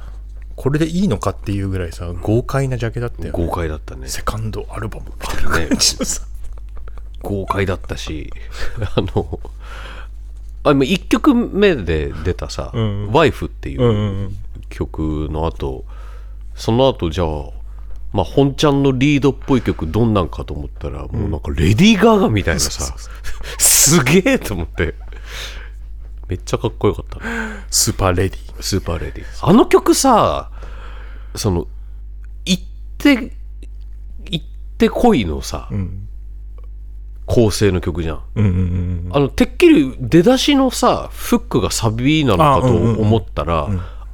[0.55, 4.07] これでいいのかっていうぐらいさ豪快なジャケだったよ豪快だったね。
[4.07, 6.25] セカンドアルバムみたいなね感じのさ。
[7.21, 8.31] 豪快だったし
[8.95, 9.39] あの
[10.63, 14.31] あ今1曲目で出たさ「うんワイフっていう
[14.69, 15.85] 曲の後
[16.55, 17.27] その後じゃあ
[18.13, 22.95] まあ本ちゃんのリードっぽい曲どんなんかと思ったら、もうなんかレディー・ガガみたいなさ
[23.57, 24.95] すげえと思って
[26.27, 27.19] めっちゃかっこよかった。
[27.69, 30.51] スーパーレディスーパーレディーあの曲さ
[31.35, 31.67] その
[32.45, 32.63] 行っ
[32.97, 33.33] て
[34.25, 34.45] 行っ
[34.77, 36.07] てこいのさ、ん。
[37.25, 38.21] 構成の曲じゃん。
[38.35, 43.67] うんうんうんあのてっきり出だしのさフックがサビなのかとあうんうんうん思ったら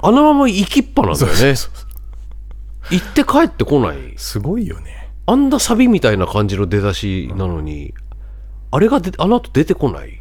[0.04, 1.54] あのまま行きっぱなんだよね。
[2.90, 4.14] 行って帰ってこない。
[4.16, 5.02] すごいよね。
[5.26, 7.94] あんなサビみたいな感じの出だしなのに、
[8.70, 10.20] あれがであの後出てこない、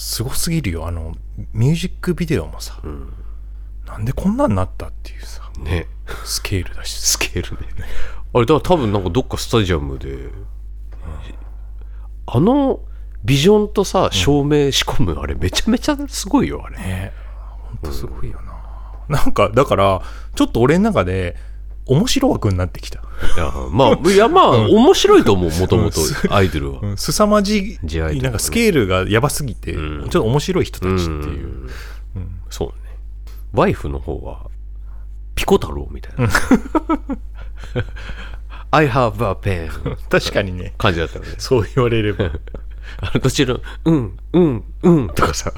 [0.00, 0.86] すごすぎるよ。
[0.86, 1.12] あの
[1.52, 2.80] ミュージックビデオもさ、
[3.86, 5.50] なんでこんなんなったっていうさ。
[5.58, 5.86] ね。
[6.24, 7.68] スケールだしスケールね。
[8.32, 10.30] あれだから多分なんかどっかスタジアムで、
[12.26, 12.80] あの
[13.24, 17.12] ビジョンとさ照明仕込むあれめちゃめちゃすごいよあれ、ね。
[17.68, 18.40] ほんとすごいよ
[19.08, 20.00] な、なんかだから
[20.34, 21.36] ちょっと俺の中で
[21.90, 23.02] 面白枠になってきた、い
[23.36, 26.00] やまあいやまあ、面白いと思うもともと
[26.30, 30.02] アイドルは、うん、凄まじいなんかスケールがやばすぎて、ん。
[30.02, 31.68] ちょっと面白い人たちっていう、
[32.16, 32.40] うん。
[32.48, 32.74] そうね。
[33.52, 34.46] ワイフの方は
[35.34, 36.28] ピコ太郎みたいな。
[38.70, 40.74] I have a pen 確かにね。
[40.78, 41.34] 感じだったよね。
[41.38, 42.30] そう言われれば。
[43.00, 45.52] あの途中の「うんうんうん」とかさ。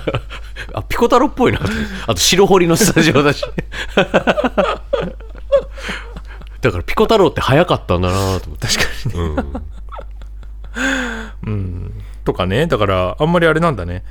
[0.74, 1.58] あピコ太郎っぽいな。
[1.58, 1.64] と
[2.06, 3.44] あと白堀のスタジオだし
[6.62, 8.66] だからピコ太郎って早かったんだなと思って。
[8.66, 9.62] 確かにね。
[11.46, 12.02] うん。
[12.24, 12.66] とかね。
[12.66, 14.04] だからあんまりあれなんだね、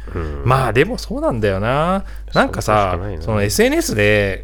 [0.45, 2.03] まあでもそうなんだよな。
[2.33, 4.43] なんかさその SNS で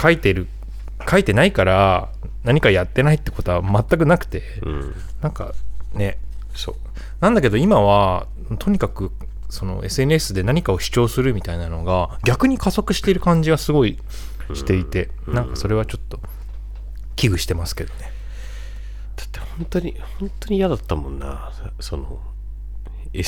[0.00, 0.46] 書いてる
[1.10, 2.10] 書いてないから
[2.44, 4.94] 何かやってないってことは全くなくて、うん。
[5.20, 5.52] なんか
[5.94, 6.18] ね
[6.54, 6.74] そう。
[7.20, 8.28] なんだけど今は
[8.60, 9.10] とにかく
[9.48, 13.98] その SNS で何かを主張するみたいなのが逆に加速している感じがすごい
[14.54, 16.20] していて、なんかそれはちょっと
[17.16, 18.10] 危惧してますけどね。
[19.16, 21.52] だって本当に本当に嫌だったもんな。
[21.80, 22.20] その
[23.12, 23.22] え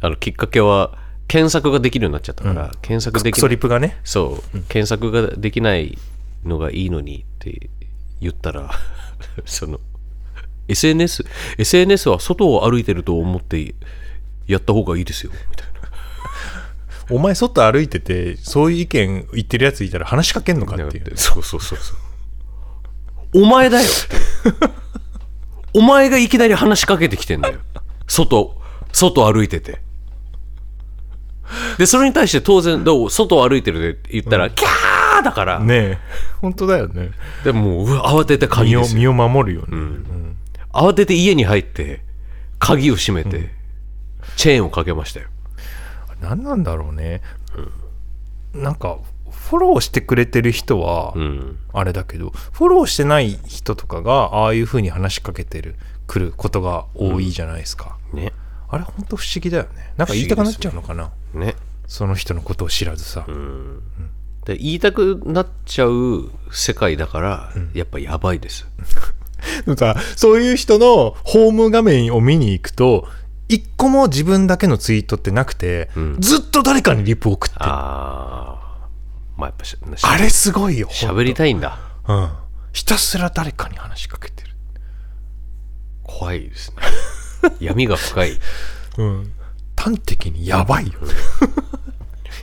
[0.00, 3.50] あのきっかけは検索ができるようになっちゃったから、検索できない。
[3.50, 3.98] リプがね。
[4.04, 5.96] そう、検索ができない
[6.44, 7.70] のがいいのにって
[8.20, 8.70] 言ったら
[9.46, 9.80] その
[10.68, 11.24] SNS
[11.58, 13.74] SNS は外を歩いてると思って
[14.46, 15.72] やった方がいいですよみたいな。
[17.10, 21.12] お前外歩いててそういう意見言ってるやついたら話しかけんのかっていう。
[21.16, 21.96] そうそうそうそう
[23.34, 23.88] お前だよ。
[25.74, 27.60] お前がいきなり話しかけてきてんだよ。
[28.06, 28.56] 外
[28.92, 29.80] 外歩いてて。
[31.78, 35.98] でそれに対して当然どう外を歩いてるって言ったら、キャーだから、ねえ。
[36.40, 37.10] 本当だよね。
[37.44, 39.76] でももう慌てて鍵を身を守るよね、
[40.72, 42.02] 慌てて家に入って
[42.58, 43.50] 鍵を閉めて、
[44.36, 45.28] チェーンをかけましたよ。
[46.20, 47.22] 何なんだろうね、
[48.54, 48.98] なんか
[49.52, 51.58] フォローしてくれてる人はうん。
[51.74, 55.74] あれだけど、フォローしてない人とかがああいう風に話しかけてる
[56.06, 58.32] くることが多いじゃないですか、ね。
[58.70, 59.92] あれ本当不思議だよね。
[59.98, 61.54] なんか言いたくなっちゃうのかな、ね。
[61.86, 63.26] その人のことを知らずさ、
[64.46, 68.66] で言いたくなっちゃう世界だから、やっぱやばいです。
[69.66, 73.06] でもさそういう人のホーム画面を見に行くと
[73.48, 76.16] 一個も自分だけのツイートってなくて、ん。
[76.20, 77.64] ずっと誰かにリプ送ってる
[79.42, 81.76] まあやっぱしあれすごいよ喋りたいんだ。
[82.06, 82.30] うん。
[82.72, 84.50] ひたすら誰かに話しかけてる。
[86.04, 86.70] 怖いです
[87.42, 87.50] ね。
[87.58, 88.38] 闇が深い。
[88.98, 89.32] うん。
[89.76, 90.92] 端的にやばいよ。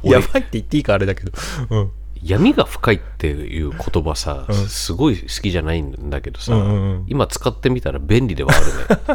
[0.04, 1.32] 俺 やばいって言っていいかあれだけど。
[1.70, 1.92] うん。
[2.22, 4.54] 闇が深いっていう言葉さ、ん。
[4.68, 7.06] すごい好きじゃないんだけどさ、うんうんうん。
[7.08, 8.66] 今使ってみたら便利ではある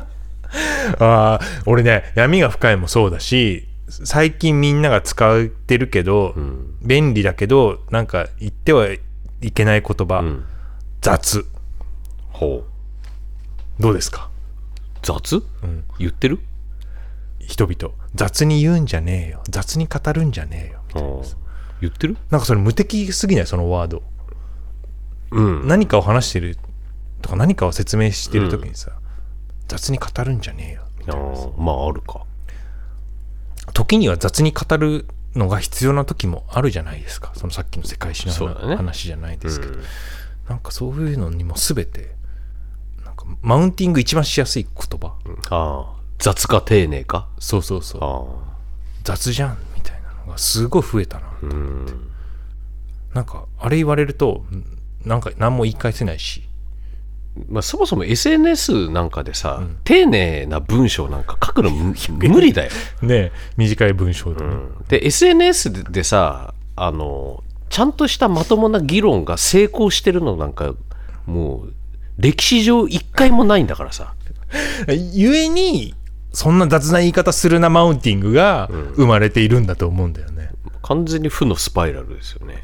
[0.01, 0.07] ね。
[1.01, 3.66] ああ俺ね闇が深いもそうだし
[4.05, 6.78] 最近みんなが使ってるけど、ん。
[6.82, 9.01] 便利だけどなんか言ってはい
[9.53, 10.45] けない言葉、うん。
[11.01, 11.47] 雑。
[12.30, 13.82] ほう。
[13.82, 14.30] どうですか？
[15.03, 15.42] 雑、
[15.99, 16.40] 言ってる？
[17.40, 17.95] 人々。
[18.14, 19.42] 雑に言うんじゃねえよ。
[19.49, 20.80] 雑に語るんじゃねえよ。
[20.88, 21.09] みたいな。
[21.09, 21.12] う。
[21.20, 21.22] ん
[21.80, 22.16] 言ってる？
[22.30, 23.47] なんかそれ無敵すぎない？
[23.47, 24.03] そのワード。
[25.30, 25.68] うん。
[25.68, 26.57] 何かを話してる
[27.20, 28.92] とか何かを説明してる時にさ、
[29.68, 30.82] 雑に語るんじゃねえよ。
[30.99, 32.24] みあたいなーまああるか
[33.73, 37.33] 時には雑に語るのが必要な時もあるじゃないですか。
[37.35, 39.83] そのさっきの世界史の話じゃないですけど、うん。
[40.49, 42.15] なんかそういうのにも全て
[43.05, 45.17] なんかマウンティング一番しやすい言葉、
[45.51, 46.01] ああ。
[46.19, 47.29] 雑か丁寧か？
[47.39, 48.01] そうそうそう。
[48.03, 48.55] あ
[49.03, 52.11] 雑じゃんみたいなのがすごい増えたな、あうん。
[53.12, 54.65] なんかあれ言われるとん
[55.05, 56.49] なんか何も言い返せないし
[57.49, 61.95] まあ、そもそも SNS なんかでさ、丁寧な文章なんか書くのむ
[62.28, 62.70] 無理だよ、
[63.03, 64.55] ね短い文章でね、
[64.89, 70.74] で SNS ででさあのちゃんとしたまともな議論が成功してるのなんか
[71.26, 71.72] もう
[72.18, 74.14] 歴史上一回もないんだからさ。
[75.12, 75.95] ゆえに
[76.32, 80.51] そんな雑な言い方するなマウンティングが生まれているんだと思うんだよね、
[80.82, 82.62] 完全に負のスパイラルですよね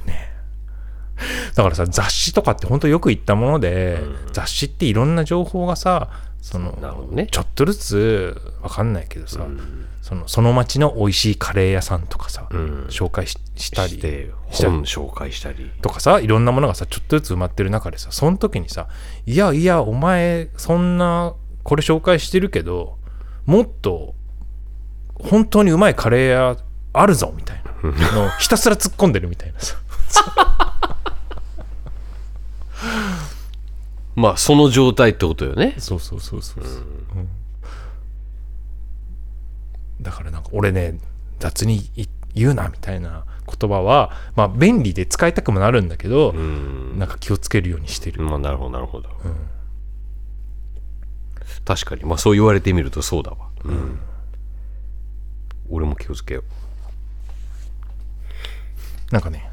[1.54, 4.00] だからさ雑誌とかって本当よく言ったもので、
[4.32, 6.08] 雑誌っていろんな情報がさ
[6.40, 6.72] その
[7.10, 7.28] ね。
[7.30, 9.46] ちょっとずつわかんないけどさ、
[10.00, 12.86] そのその町の美味しいカレー屋さんとかさ、ん。
[12.88, 15.70] 紹介ししたりして本紹介したり。
[15.82, 18.88] とかさいろんなものがさちょっとずつ埋まってる中でさその時にさ
[19.26, 22.96] 「いやいやお前そんなこれ紹介してるけど
[23.44, 24.14] もっと
[25.18, 26.56] 本当にうまいカレー屋
[26.94, 27.70] あるぞ」みたいな。
[28.14, 29.76] のをひたすら突っ込んでるみたいなさ
[34.16, 35.74] まあその状態ってことよね。
[35.78, 36.76] そうそうそうそうそう、う
[37.20, 37.28] ん。
[40.00, 40.98] だからなんか俺ね
[41.38, 46.98] 雑にい言うなみたいな言葉はまあ便利で使いたくもなるんだけど、うん。
[46.98, 49.08] なんか気をつけるようにしてる、まあなるほどなるほど、
[51.64, 52.04] 確かに。
[52.04, 53.98] まあそう言われてみるとそうだわ、うん。
[55.70, 56.42] 俺も気をつけよ
[59.10, 59.22] なん。
[59.22, 59.50] かね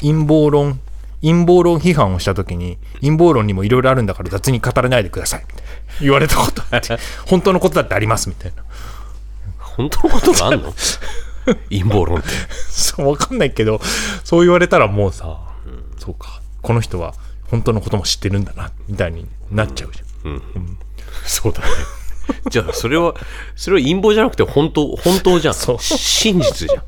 [0.00, 0.80] 陰謀論
[1.22, 5.44] 陰謀論批判をした時に陰謀論にもいろいろあるんだから雑に語らないでください。
[6.00, 6.96] 言われたことあって
[7.26, 8.62] 本当のことだってありますみたいな。
[8.62, 8.64] う
[9.58, 10.72] 本当のことがあんの？
[11.70, 12.28] 陰謀論って。
[12.68, 13.80] そう分かんないけど
[14.22, 15.38] そう言われたらもうさ、
[15.98, 16.40] そうか。
[16.62, 17.14] この人は
[17.50, 20.42] 本当のことも知ってるんだなみたいになっちゃうじゃん、
[21.24, 21.66] そうだね。
[22.50, 23.14] じゃあそれは
[23.56, 25.54] それは陰謀じゃなくて本当本当じゃん。
[25.54, 25.78] そう。
[25.80, 26.82] 真実じゃん。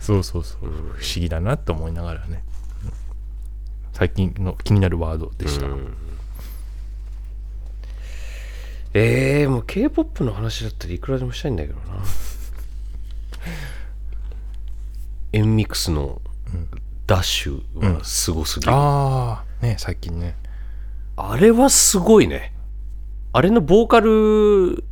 [0.00, 0.80] そうそうそう、不思
[1.16, 2.42] 議だなって思いながらね。
[2.42, 2.47] うん
[3.98, 5.66] 最近の気になるワードでした、
[8.94, 11.84] えー、もう K-POP の話だったらいくらでもしたいんだけどな。
[15.32, 16.22] エンミックスの
[17.08, 17.60] ダッシュ
[17.96, 20.36] はすごすぎる、ああね最近ね。
[21.16, 22.54] あれはすごいね。
[23.32, 24.84] あれのボーカル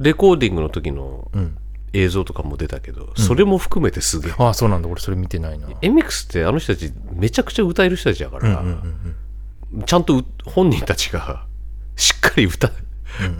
[0.00, 1.56] レコーディングの時のうん
[1.92, 4.34] 映像とかも出たけど、それも含めてすげえ。
[4.38, 4.88] ああそうなんだ。
[4.88, 5.68] 俺それ見てないな。
[5.82, 8.62] エンミックスってあの人たちめちゃくちゃ歌える人たちだから、
[9.86, 11.46] ちゃんとう本人たちが
[11.96, 12.70] しっかり歌,、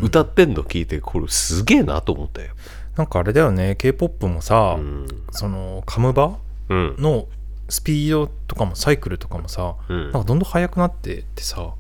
[0.03, 2.53] 歌ってんの聞いてこれすげえなと思ったよ。
[2.97, 3.77] なんかあれだよね。
[3.77, 5.07] K-POP もさ、うん。
[5.31, 6.37] そのカムバ
[6.69, 6.97] うん。
[6.99, 7.27] の
[7.69, 10.03] スピードとかもサイクルとかもさ、うん。
[10.05, 11.71] なんかどんどん速くなってってさ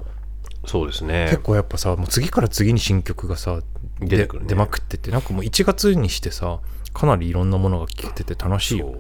[0.65, 1.27] そうですね。
[1.31, 1.43] 結。
[1.43, 3.61] 構やっぱさもう次から次に新曲がさ
[4.01, 4.49] 出てくるね。
[4.49, 6.61] 出まくっててなんかもう1月にしてさ
[6.93, 8.87] かなりいろんなものが聴けてて楽しいよ。
[8.87, 8.97] ね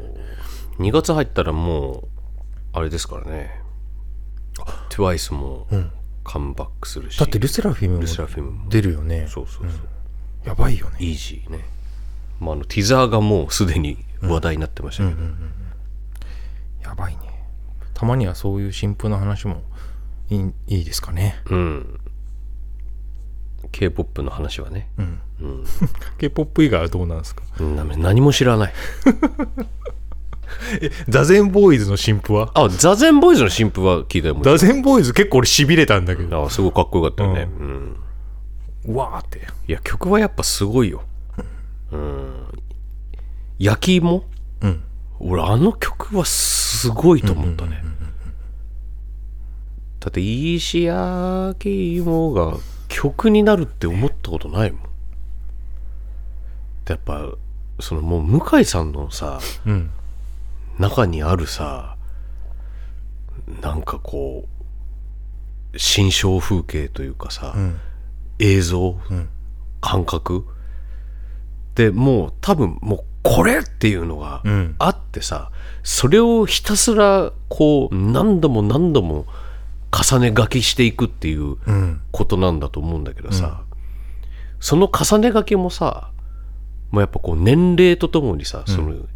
[0.78, 2.08] 2月入ったらもう
[2.72, 3.60] あれですからね。
[4.90, 5.92] TWICE もん。
[6.24, 8.68] カムバックするし、だってルセラフィムもルセラフィムも。
[8.68, 9.26] 出るよね。
[9.28, 9.70] そうそうそう、
[10.44, 10.96] やばいよね。
[11.00, 11.64] イージーね、
[12.40, 15.28] まあ、あのティザーがもうすでに話題になってましたけど、や
[16.84, 17.20] やばいね。
[17.94, 19.62] たまにはそういう新婦の話も
[20.30, 21.40] いいいいですかね。
[21.50, 22.00] うん
[23.72, 24.88] K-POP の話はね、
[26.18, 27.42] k p o p 以外はどうなんですか？
[27.58, 28.72] うん、な何も知ら ない。
[31.08, 32.50] 座禅ボーイズの新婦は？
[32.54, 36.44] あザゼンボーイズの新婦は聞いたよ座禅ボーイズ結構俺しびれたんだけど。
[36.44, 37.96] あすごいかっこよかったよね、うん。
[38.84, 39.40] うわーって。
[39.66, 41.02] いや曲はやっぱすごいよ。
[41.90, 42.46] うん。
[43.58, 44.24] 焼き芋？
[44.60, 44.82] うん。
[45.18, 47.82] 俺あの曲はすごいと思ったね。
[50.00, 52.58] だって石焼き芋が
[52.92, 54.80] 曲になるって思ったことないもん。
[56.84, 57.32] でやっぱ
[57.80, 59.90] そのもう向井さんのさうん。
[60.78, 61.96] 中にあるさ
[63.60, 64.46] なんかこ
[65.72, 67.80] う心象風景というかさ、ん。
[68.38, 69.28] 映像、ん。
[69.80, 70.46] 感覚。
[71.74, 74.74] でもう多分もうこれっていうのがうん。
[74.78, 75.50] あってさ、
[75.82, 79.26] それをひたすらこう何度も何度も
[79.92, 83.62] 重ね書きしていくっていううんことなんだと思うんだけどさ、
[84.58, 86.10] その重ね書きもさ
[86.90, 89.06] もうやっぱこう年齢とともにさ、その筆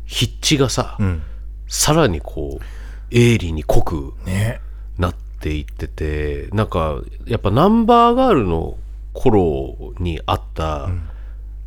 [0.41, 1.23] 致がさ、うん。
[1.69, 2.65] さらにこう
[3.11, 4.61] 鋭利に濃くね。
[4.99, 8.79] なっていっててなんかやっぱナンバーガールの
[9.13, 10.89] 頃にあった、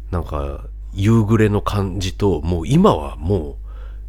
[0.09, 3.55] なんか夕暮れの感じともう今はもう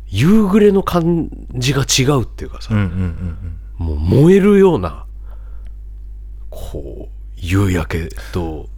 [0.09, 5.07] 夕暮れの感じが違うっていうかさ、うんうんうんもう燃えるような
[6.51, 8.69] こう夕焼けと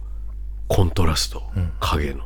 [0.69, 1.43] コントラスト、
[1.81, 2.23] 影の。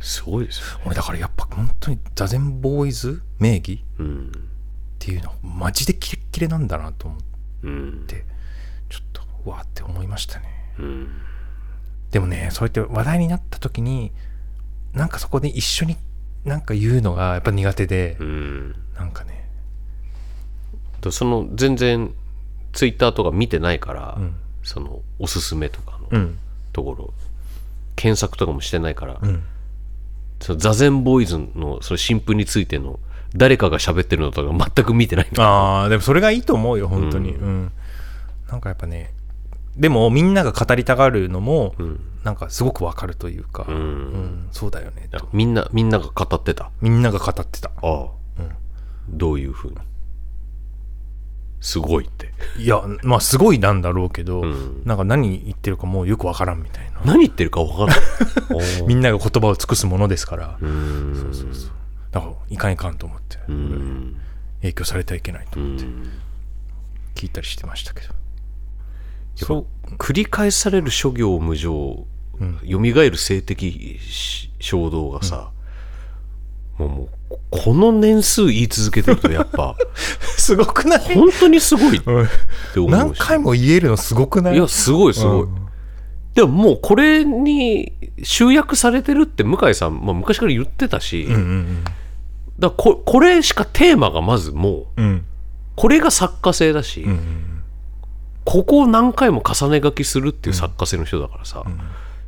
[0.00, 0.82] すごいですよね。
[0.86, 4.28] 俺だからやっぱ本当に座禅ボーイズ名義うん。
[4.28, 4.32] っ
[5.00, 7.20] ていうのマジでキレッキレなんだなと思っ
[7.64, 8.04] うん。
[8.06, 8.24] て
[8.88, 10.46] ちょっとうわーって思いましたね。
[10.78, 11.08] うん。
[12.12, 14.12] でもねそうやって話題になった時に
[14.92, 15.96] なんかそこで一緒に
[16.44, 18.74] なんか言うのがやっぱ苦手で、うん。
[18.96, 19.35] なんかね
[21.06, 22.14] だその全然
[22.72, 24.34] ツイッターとか見てないから、ん。
[24.62, 26.38] そのおすすめとかのうん。
[26.72, 27.14] ところ、
[27.94, 29.42] 検索とかもしてないから、うん。
[30.40, 33.00] その座禅ボーイズのその新婦についての
[33.34, 37.30] 誰かが喋ってるのとか全く見てないああでもそれがいいと思うよ本当に。
[37.34, 37.72] うん、
[38.48, 39.12] なんかやっぱね
[39.76, 42.00] でもみんなが語りたがるのも、ん。
[42.24, 43.74] なんかすごくわかるというか、うん。
[43.74, 45.28] うんそうだよねと。
[45.32, 46.70] みんなみんなが語ってた。
[46.80, 47.70] みんなが語ってた。
[47.70, 48.08] ああ、
[49.08, 49.76] どういうふうに？
[51.66, 52.32] すごいって。
[52.58, 54.82] いやまあすごいなんだろうけど、ん。
[54.84, 57.00] なんか何言ってるかもうよくわからんみたいな。
[57.04, 57.98] 何言ってるか分からない
[58.80, 61.12] おうみんなが言葉を尽くすものですから、うん。
[61.12, 61.70] そうそうそう。
[62.12, 64.16] だからいかんいかんと思って、うん。
[64.60, 65.84] 影響されてはいけないと思って。
[67.16, 68.14] 聞いたりしてましたけど、
[69.34, 69.94] そう。
[69.96, 73.98] 繰り返される諸行無常、蘇る性的
[74.60, 75.50] 衝動がさ、
[76.78, 79.74] もうもうこの年数言い続けてるとやっぱ。
[80.36, 81.14] すごくない？
[81.14, 84.56] 本当にすごいってうん思うし何回も言えるのすごくない？
[84.56, 85.54] いやすごいすごい、うん。
[86.34, 91.84] でももうこれに集約されてるって向井さん、まあ、昔から言ってたし、うんうん
[92.58, 95.06] だからここれしかテーマがまずもううん。
[95.06, 95.24] うん
[95.76, 97.18] これが作家性だし、うん
[98.46, 101.64] ここを何回も重ね書きするっていう作家性の人だからさ、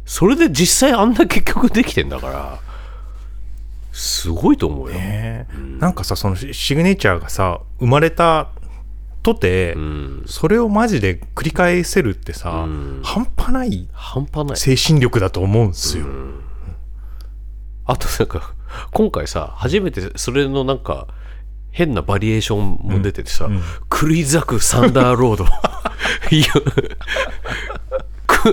[0.04, 2.58] それで実際あんだけ曲できてんだから
[3.98, 5.48] すごいと思うよ、ね
[5.80, 8.50] なんかさそのシシグネチャーがさ生まれた
[9.24, 13.00] とて、うん、それをマジで繰り返せるってさ、ん。
[13.02, 14.56] 半端ない半端ない。
[14.56, 16.06] 精神力だと思うんですよ、
[17.86, 18.54] あとなんか
[18.92, 21.08] 今回さ初めてそれのなんか
[21.72, 23.48] 変なバリエーションも出ててさ、
[23.90, 25.44] 狂い咲くサンダーロード。
[26.30, 26.46] いや
[28.26, 28.52] く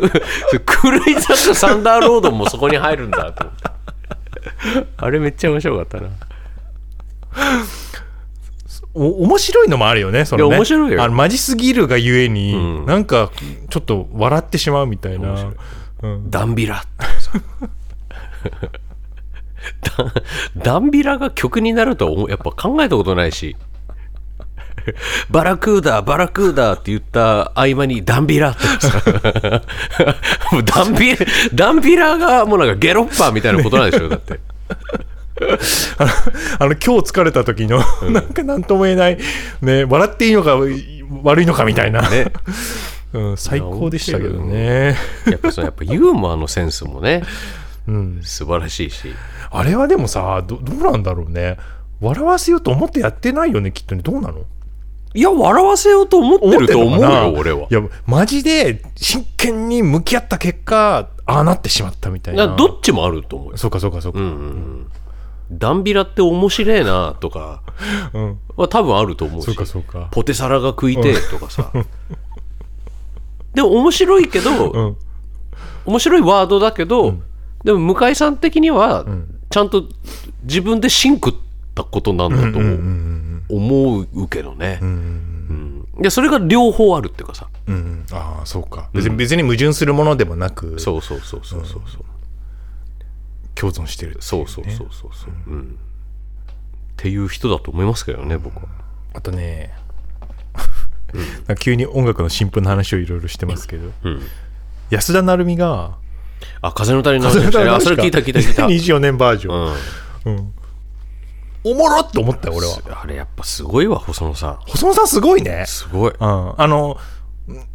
[0.81, 3.74] 狂い咲くサンダーロードもそこに入るんだと思って
[4.97, 6.09] あれめっちゃ面白かったな。
[8.93, 10.49] お面白いのもあるよねそのね。
[10.49, 11.03] いや面白いよ。
[11.03, 12.85] あのマジすぎるがゆえに、うん。
[12.85, 13.31] なんか
[13.69, 15.53] ちょっと笑ってしまうみたいな、
[16.01, 16.83] うん、ダンビラ。
[19.81, 23.55] ダダンビラが曲になるとやっぱ考えたことないし。
[25.29, 28.51] バラクーダバラクーダって言った合間にダンビラ。
[28.51, 28.59] って
[30.63, 31.15] ダンビ
[31.53, 34.39] ダンビラがもうなんかゲロッパーみたいなことなんでしょだって
[35.99, 36.11] あの
[36.59, 39.17] あの今日疲れた時の、なんか何とも言えない、
[39.61, 40.57] ね、笑っていいのか
[41.23, 42.31] 悪いのかみたいな、ね。
[43.13, 47.23] うん、最高でしたけどね、やっぱそのやっぱユーモアのセンスもね
[47.87, 49.13] うん、素晴らしいし。
[49.51, 51.57] あれはでもさどどうなんだろうね。
[52.01, 54.01] 笑わせようと思ってやってないよねきっとね。
[54.01, 54.39] どうなの？
[55.13, 57.67] いや笑わせようと思ってると思うよ俺は。
[57.69, 62.55] いやマジで真剣に向き合った結果ああなってしまったみたいな。
[62.55, 63.57] どっちもあると思うよ。
[63.57, 64.91] そうかそうかそうか、うんうんうん。
[65.51, 67.61] ダンビラって面白えなとか。
[68.13, 68.39] うん。
[68.55, 69.45] は多分あると思うし。
[69.45, 70.09] そうかそうか。
[70.11, 71.71] ポテサラが食いてえとかさ。
[73.53, 74.97] でも面白いけど、うん。
[75.85, 77.15] 面白いワードだけど、
[77.63, 79.05] でも向井さん的には
[79.49, 79.85] ちゃんと
[80.43, 81.33] 自分でシンクっ
[81.73, 84.27] たことなんだと思う。
[84.27, 85.34] けどね、うん
[85.99, 87.47] でそれが両方あるっていうかさ。
[87.67, 88.89] うんああそうか。
[88.93, 92.05] 別に別に矛盾するものでもなくそうそうそうそうそうそう。
[93.55, 95.65] 共存してるそうそうそうそうそう、うん、っ
[96.97, 98.63] ていう人だと思いますけどね僕は。
[99.13, 99.73] あとね、
[101.59, 103.91] 急に音楽の新譜の話をいろいろしてますけど、
[104.89, 105.95] 安田成美が
[106.61, 107.47] あ風の谷の話。
[107.47, 109.75] あそれ聞いた聞いた聞いた、 24年バージョン、
[110.25, 110.53] うん、
[111.65, 113.01] おもろって思ったよ俺は。
[113.03, 114.59] あれやっぱすごいわ細野さん。
[114.67, 115.65] 細野さんすごいね。
[115.67, 116.11] すごい。
[116.11, 116.97] うん、あの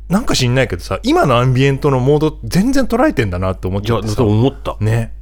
[0.09, 4.25] なんか知んないけどさ今のアンビエントのモード全然捉えてんだなって思っちゃってさ。
[4.25, 4.77] 思った。
[4.81, 5.13] ね。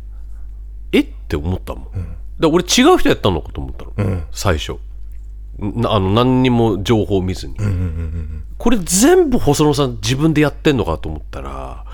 [0.92, 1.00] え？
[1.00, 4.78] って思ったもん、で俺違う人やったのかと思ったの、最初。
[5.58, 7.56] なあの何にも情報を見ずに、
[8.56, 11.84] これ全部細野さん自分でやってんのかと思ったら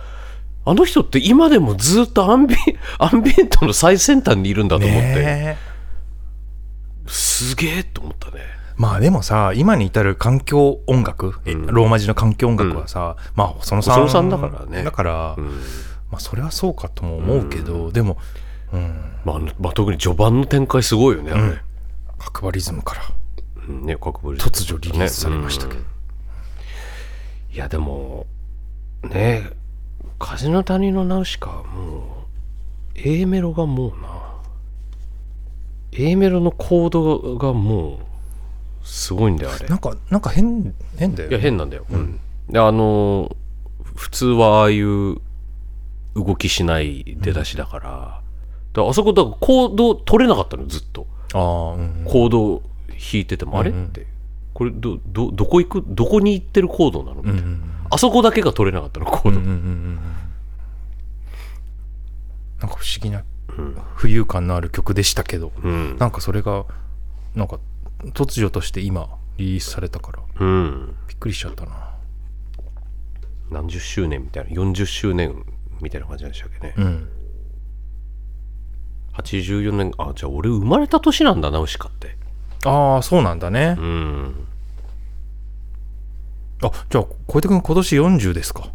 [0.65, 2.55] あの人って今でもずっとアンビ
[2.99, 5.59] アンビエントの最先端にいるんだと思って、ね
[7.07, 8.41] すげえと思ったね。
[8.77, 14.83] まあでもさ今に至る環境音楽、えローマ字の環境音楽はさ、まあ細野さん細野さんだからね。
[14.83, 15.37] だから、
[16.11, 18.19] まあそれはそうかとも思うけど、でも、
[18.73, 21.59] うん、まあ、まあ、特に序盤の展開すごいよねあれ、
[22.19, 23.03] 角張リズムから。
[23.69, 25.81] うんね角張り突如リリースされましたけど、
[27.53, 28.27] いやでも
[29.03, 29.51] ね
[30.19, 32.03] 風の谷のナウシカはもう
[32.97, 34.24] A メロがもうな
[35.97, 37.99] A メロのコードがもう
[38.83, 39.69] すごいんだよあれ。
[39.69, 42.21] なんかなんか変変だよいや変なんだよ、うん。
[42.49, 43.37] であのー
[43.95, 45.19] 普通はああいう
[46.17, 48.23] 動きしない出だしだから,、だか
[48.83, 51.07] らあそこだからコード取れなかったのずっと。
[51.33, 53.71] ああうんコード弾いてても、あれ？
[53.71, 54.07] って。
[54.53, 55.85] これどどどこ行く？
[55.87, 57.23] どこに行ってるコードなの？
[57.23, 57.57] みたいな、
[57.91, 59.99] あそこだけが取れなかったのコード、なん
[62.61, 63.23] か不思議な
[63.97, 65.97] 浮遊感のある曲でしたけど、うん。
[65.99, 66.65] なんかそれが
[67.35, 67.59] なんか
[68.13, 71.95] 突如として今リリースされたからうん、びっくりしちゃったな。
[73.51, 75.45] 何十周年みたいな40周年
[75.81, 77.09] みたいな感じでしたっけね、うん。
[79.15, 82.17] 84年あじゃあ俺生まれた年なんだナウシカって。
[82.65, 84.47] ああそうなんだね、うん。
[86.63, 88.73] あじゃあ小出君今年40ですか？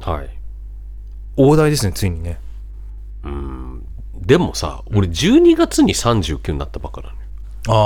[0.00, 0.30] はい。
[1.36, 2.40] 大台ですねついにね
[4.28, 7.18] でもさ俺12月に39になったばっかなのよ。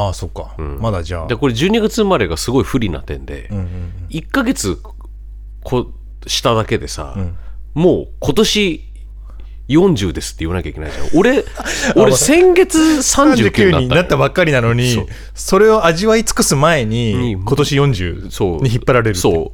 [0.06, 1.26] ああそっか、まだじゃあ。
[1.28, 4.78] でこれ12月生まれがすごい不利な点で、うんうん1ヶ月
[5.62, 5.92] こ
[6.26, 7.16] しただけでさ、
[7.74, 8.84] もう今年
[9.68, 11.08] 40ですって言わなきゃいけないじゃん。
[11.16, 11.44] 俺
[11.94, 15.06] 俺先月39 39になっになったたばっかりなのにそう。
[15.34, 18.62] それを味わい尽くす前にに今年40そう。
[18.62, 19.52] に引っ張られるそ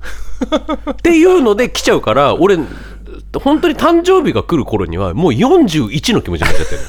[0.86, 0.90] う。
[0.90, 2.58] っていうので来ちゃうから俺
[3.40, 6.80] 本当に誕生日が来る頃にはもう41の気持ちになっちゃってる。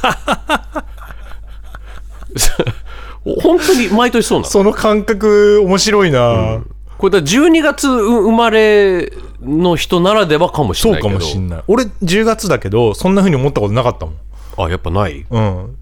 [3.42, 4.50] 本当に毎年そうなの。
[4.50, 6.62] その感覚面白いな、
[6.98, 9.12] これだから12月生まれ
[9.42, 11.26] の人ならではかもしれそうかないけど。
[11.26, 11.64] もしんない。
[11.68, 14.16] 俺10月だけどそんな風に思ったことなかったもん。
[14.58, 15.26] あやっぱない？
[15.30, 15.76] うん。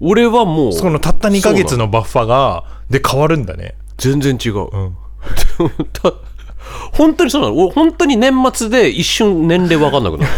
[0.00, 3.74] 俺はもうそのたった2ヶ月のバッファがで変わるんだね。
[3.96, 4.96] 全然違う、ん。
[5.92, 6.12] た
[6.92, 7.56] 本当にそうなの？
[7.56, 10.30] 俺本当に年末で一瞬年齢分かんなくなる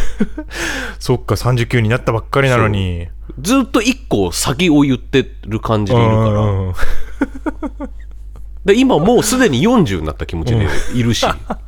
[0.99, 3.09] そっか39になったばっかりなのに。
[3.41, 6.74] ずっと一個先を言ってる感じでいるから、うんうん
[8.62, 11.59] で今もうすでに40になった気持ちでいるし、なんか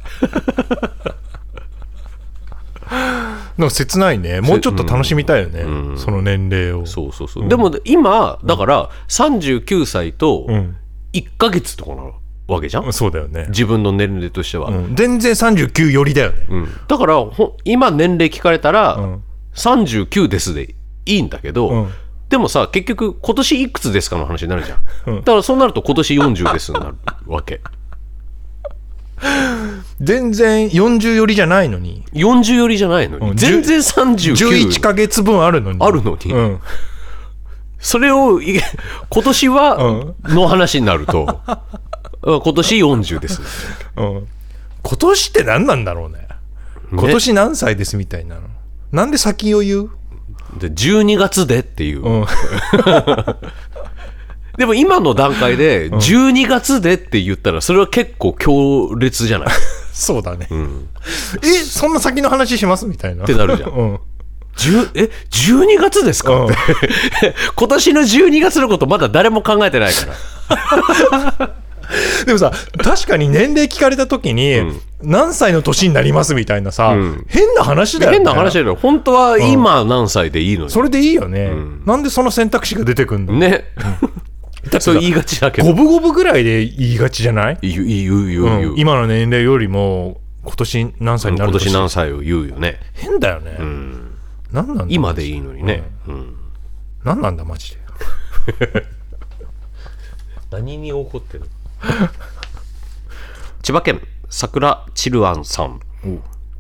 [3.71, 4.43] 切ないね。
[4.43, 5.65] もうちょっと楽しみたいよね、
[5.97, 6.85] その年齢を。
[6.85, 10.77] そうそうそう、でも今だから39歳とん。
[11.13, 12.11] 1ヶ月とかな
[12.53, 14.97] わけじゃん、そうだよね、自分の年齢としては、うん。
[14.97, 16.69] 全然39よりだよね、うん。
[16.89, 19.23] だからほ今年齢聞かれたら、ん。
[19.55, 20.75] 39ですで
[21.05, 21.91] いいんだけど、うん。
[22.29, 24.77] でもさ結局今年いくつですかの話になるじゃ
[25.11, 26.97] ん、だからそうなると今年40ですになる
[27.27, 27.61] わけ。
[30.01, 32.05] 全然40よりじゃないのに。
[32.13, 33.37] 40よりじゃないのに、うん。
[33.37, 35.79] 全然39 11ヶ月分あるのに。
[35.81, 36.33] あるのに。
[36.33, 36.61] うん、
[37.79, 38.61] それをい
[39.09, 41.41] 今年はの話になると、
[42.23, 43.41] 今年40です。
[43.97, 44.29] うん、
[44.83, 46.29] 今年って何なんだろうね。
[46.93, 48.43] 今年何歳ですみたいなの。
[48.93, 49.91] なんで先を言う、
[50.59, 52.27] で12月でっていう、うん、
[54.59, 59.49] でも今の段階で12月でって言ったらそれは結構強烈じゃない？
[59.49, 59.51] っ
[59.93, 60.49] そうだね、
[61.43, 62.87] えそんな先の話します？
[62.87, 63.25] みたいな。
[63.25, 63.71] ってなるじゃん。
[63.71, 63.99] うん、
[64.57, 66.55] 10え12月ですか、うん。
[67.57, 70.07] 今年の12月のことまだ誰も考えてないか
[71.39, 71.55] ら
[72.27, 74.61] でもさ確かに年齢聞かれた時に、
[75.03, 77.25] 何歳の年になりますみたいなさ、ん。
[77.29, 78.19] 変な話だよね。
[78.19, 78.77] 変な話だよ。
[78.77, 81.53] 本当は今何歳でいいのに、それでいいよね、
[81.85, 83.65] なんでその選択肢が出てくんの、ね、
[84.81, 85.69] そう言いがちだけど。
[85.69, 88.79] 五分五分ぐらいで言いがちじゃない、言う言う言う言う、うん。
[88.79, 92.81] 今の年齢よりも今年何歳にな今る年何歳を言うよね。
[92.95, 93.59] 変だよね、
[94.53, 94.85] 何なんだ？
[94.89, 96.35] 今でいいのにね、うん。
[97.05, 97.83] 何なんだマジで。
[100.51, 101.45] 何に怒ってる
[103.63, 105.81] 千葉県桜チルアンさん。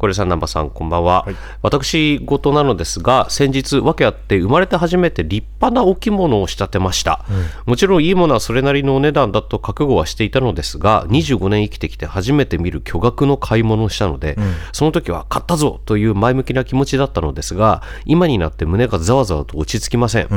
[0.02, 1.28] これさん南波さんこんばんは、
[1.62, 7.24] 私事なのですが先日訳あって生まれて初めて立派な置物を仕立てました、
[7.66, 14.36] もちろんいいものはそれなりのお値段だと覚悟はしていたのですが25年生きてきて初めて見る巨額の買い物をしたので、
[14.72, 20.28] その時は買ったぞという前向きな気持ちだったのですが今になって胸がざわざわと落ち着きません、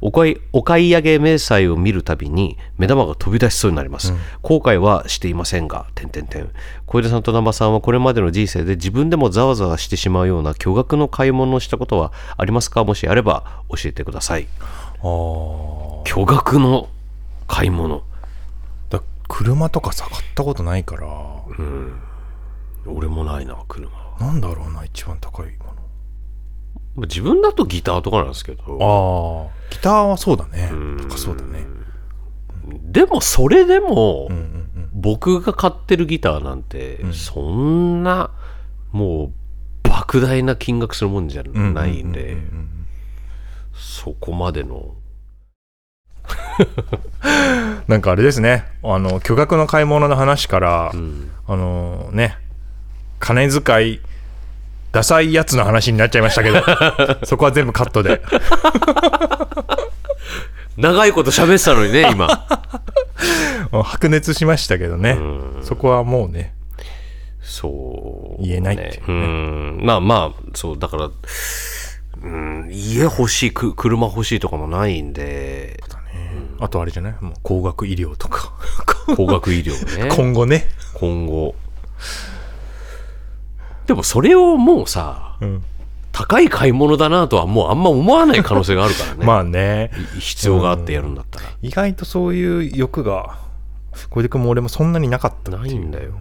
[0.00, 6.48] お買いお買い上げ明細を見るたびに目玉が飛び出しそうになります、後悔はしていませんが点々点
[6.90, 12.82] 小出さんと南波さんはこれまでの人生で自分でもざわざわしてしまうような巨額の買い物をしたことはありますか？
[12.82, 14.48] もしあれば教えてください。
[14.98, 16.02] あー。
[16.02, 16.88] 巨額の
[17.46, 18.02] 買い物。
[18.88, 21.06] だ車とかさ買ったことないから、
[22.86, 23.88] 俺もないな車。
[24.18, 25.46] なんだろうな一番高い
[26.96, 28.64] も自分だとギターとかなんですけど。
[28.66, 30.68] のああギターはそうだね。
[31.08, 31.64] 高そうだね。
[32.66, 34.59] でもそれでも、うんうんうん
[34.92, 38.30] 僕が買ってるギターなんて、そんな
[38.92, 39.32] も
[39.84, 42.36] う莫大な金額するもんじゃないんで、
[43.74, 44.94] そこまでの。
[47.88, 48.64] なんかあれですね。
[48.82, 51.30] あの巨額の買い物の話から、ん。
[51.46, 52.38] あのね。
[53.18, 54.00] 金遣い
[54.92, 56.62] ダサいやつの話になっちゃいましたけど。
[57.26, 58.22] そこは全部カットで。
[60.80, 62.26] 長いこと喋ってたのにね今
[63.84, 65.16] 白熱しましたけどね。
[65.62, 66.54] そこはもうね
[67.42, 69.00] そう、言えないっていうね。
[69.06, 69.80] うん。
[69.84, 71.10] まあまあそうだから
[72.22, 75.82] うん家欲しいく車欲しいとかもないんで。
[76.62, 77.14] あとあれじゃない？
[77.20, 78.52] もう高額医療とか。
[79.16, 79.72] 高額医療
[80.04, 80.10] ね。
[80.14, 81.54] 今後ね、今後。
[83.86, 85.64] でもそれをもうさうん
[86.12, 89.24] 高い買い物だなとはもうあんま思わない可能性があるからね。
[89.26, 89.90] まあね。
[90.16, 93.38] い必要があってやるんだったら、意外とそういう欲が
[94.10, 96.12] 小出君も俺もそんなになかったないんだよ。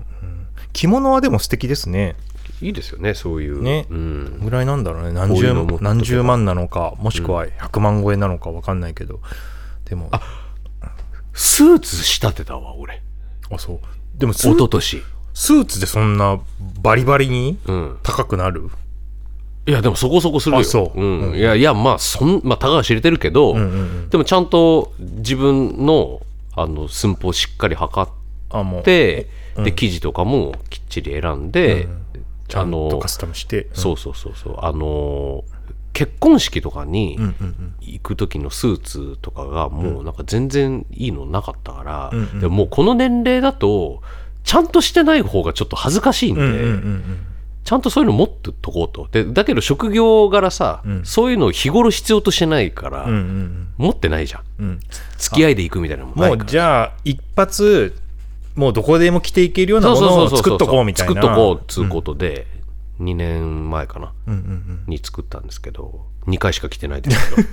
[0.74, 2.16] 着物はでも素敵ですね。
[2.62, 3.62] いいですよねそういう。
[3.62, 3.88] ね。
[3.90, 5.12] うん、ぐらいなんだろうね。
[5.14, 9.22] 何十何十万なのかもしくは100万超えなのか分かんないけど。
[9.86, 10.10] でも。
[10.12, 10.22] あ
[11.34, 13.02] スーツ仕立てたわ俺。
[13.58, 13.80] そう。
[14.20, 15.04] でも一昨年。
[15.34, 16.40] スーツでそんな
[16.82, 17.98] バリバリにうん。
[18.04, 18.70] 高くなる？
[19.68, 20.62] いやでもそこそこするよ。
[20.62, 21.00] あそう。
[21.00, 21.32] うん。
[21.32, 21.38] うん。
[21.38, 26.22] いやいやまあそんまあたかが知れてるけど、うんうんでもちゃんと自分の
[26.56, 28.12] あの寸法をしっかり測っ
[28.50, 28.84] あもう。
[28.84, 31.88] て、で生地とかもきっちり選んで、
[32.48, 33.68] ちゃんあのとカスタムして。
[33.74, 34.56] そうそうそうそう。
[34.60, 35.44] あの
[35.94, 37.74] 結婚式とかにうんうんうん。
[37.82, 42.40] 行く時のスーツとかがもうなんか全然いいのなかったから、うんうん。
[42.40, 44.02] でももうこの年齢だと
[44.44, 47.26] ちゃんとしてない方がちょっと恥ずかしいんで、うんうんうんうん
[47.64, 49.08] ちゃんとそういうの持ってとこうと。
[49.12, 51.06] でだけど職業柄さ、うん。
[51.06, 54.42] そういうのを日頃必要としてないから、うんうん持ってないじゃん。
[54.60, 54.68] うん。
[54.68, 54.80] うん
[55.18, 57.96] 付き合いで行くみたいなのもないもうからじゃあ一発
[58.56, 61.14] もうどこでも着ていけるようなものを作っとこうみたいな。
[61.14, 62.48] 作っとこうっつうことで、
[63.00, 64.12] 2年前かな。
[64.28, 64.84] うんうんうん。
[64.88, 67.48] に作ったんですけど2回しか着てないですけど。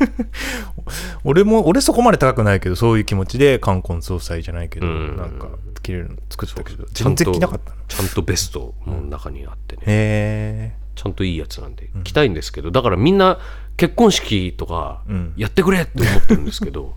[1.24, 5.16] 俺も俺そこまで高くないけどそういう気持ちで冠婚葬祭じゃないけどうん。
[5.16, 5.48] なんか
[5.86, 13.38] 着れるの作ったけどちゃんと全然着なかったのちゃんとベストも中にあってね、へちゃんといいやつなんで着たいんですけどだからみんな
[13.76, 15.34] 結婚式とかうん。
[15.36, 16.94] やってくれって思ってるんですけど、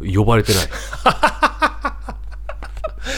[0.00, 0.62] 呼ばれてない。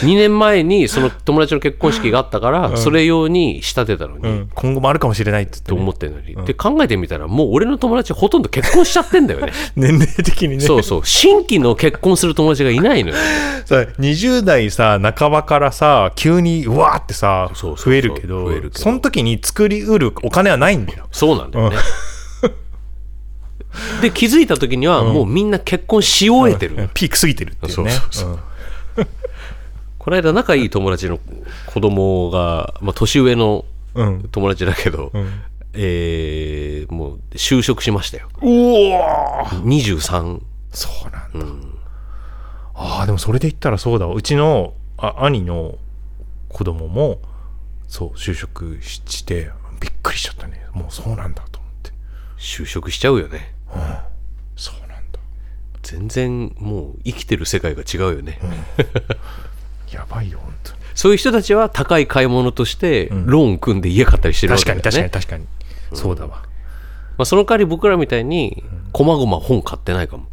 [0.01, 9.53] 2年前にその友達の結婚式があったから、それ用に仕立てたのに、え、うん、今後もあるかもしれないって言ってね、と思ってるのに、で考えてみたらもう俺の友達ほとんど結婚しちゃってんだよね。
[9.77, 10.61] 年齢的にね。
[10.61, 11.07] そうそう。
[11.07, 13.17] 新規の結婚する友達がいないのよ
[13.65, 21.09] さ20代さ半ばからさ急にうわーってさ増えるけどその時に作りうるお金はないんだよ。
[21.13, 21.77] そうなんだよね、
[24.03, 27.91] で気づいた時にはもうみんな結婚し終えてる、ピーク過ぎてるっていうね。
[27.91, 28.39] そうそう
[29.99, 31.19] この間仲いい友達の
[31.67, 34.07] 子供が、まあ、年上のうん。
[34.07, 35.43] うん友達だけど、ん。
[35.73, 38.29] えーもう就職しましたよ。
[38.43, 39.63] うおー。
[39.63, 40.41] 23
[40.73, 41.69] そうなんだ、
[42.75, 44.15] ああでもそれで言ったらそうだわ。
[44.15, 45.79] うちのあ兄の
[46.49, 47.21] 子供も
[47.89, 49.51] そう就職しして
[49.81, 50.67] びっくりしちゃったね。
[50.73, 51.93] もうそうなんだと思って。
[52.39, 53.55] 就職しちゃうよね。
[54.57, 55.19] そうなんだ。
[55.83, 58.39] 全然もう生きてる世界が違うよね、
[59.91, 60.79] やばいよ本当に。
[60.95, 65.09] そういう人たちは高い買い物としてローン組んで家買ったりしてるわけ確かだよね。
[65.09, 65.51] に確かに確
[65.91, 66.43] かに、そうだわ。
[67.17, 70.27] まあ、その代わり僕らみたいにこまごま本買ってないかも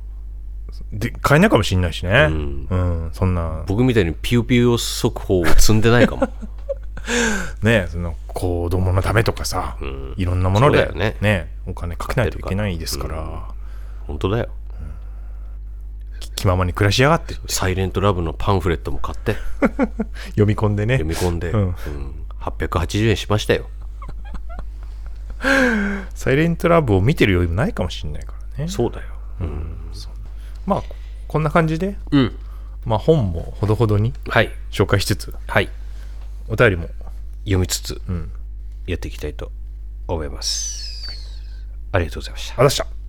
[0.92, 2.28] で買えないかもしんないしね。
[2.28, 2.68] ん。
[2.70, 3.64] うん、そんな。
[3.68, 6.28] 僕みたいにピューピュー速報を積んでないかも。
[7.64, 9.78] ねその子供のためとかさ、
[10.18, 11.16] いろんなものでね。
[11.22, 13.48] ねお金かけないといけないですから、
[14.08, 14.50] 本当だよ。
[16.20, 17.36] き気ままに暮らしやがって。
[17.48, 19.36] サイレントラブのパンフレットも買って。
[20.32, 21.00] 読み込んでね。
[21.00, 21.60] 読み込んで、うん。
[21.62, 21.76] うん。
[22.40, 23.68] 880円しましたよ。
[26.14, 28.68] サイレントラブを見てる余裕もないかもしれないからね。
[28.70, 29.08] そうだよ
[30.66, 30.84] まあ
[31.28, 32.36] こんな感じで、うん。
[32.86, 34.52] まあ、本もほどほどにはい。
[34.72, 35.70] 紹介しつつはい。
[36.48, 36.90] お便りも
[37.44, 38.32] 読みつつうん。
[38.88, 39.52] やっていきたいと
[40.08, 41.08] 思います。
[41.92, 42.62] ありがとうございました。
[42.62, 43.01] あざした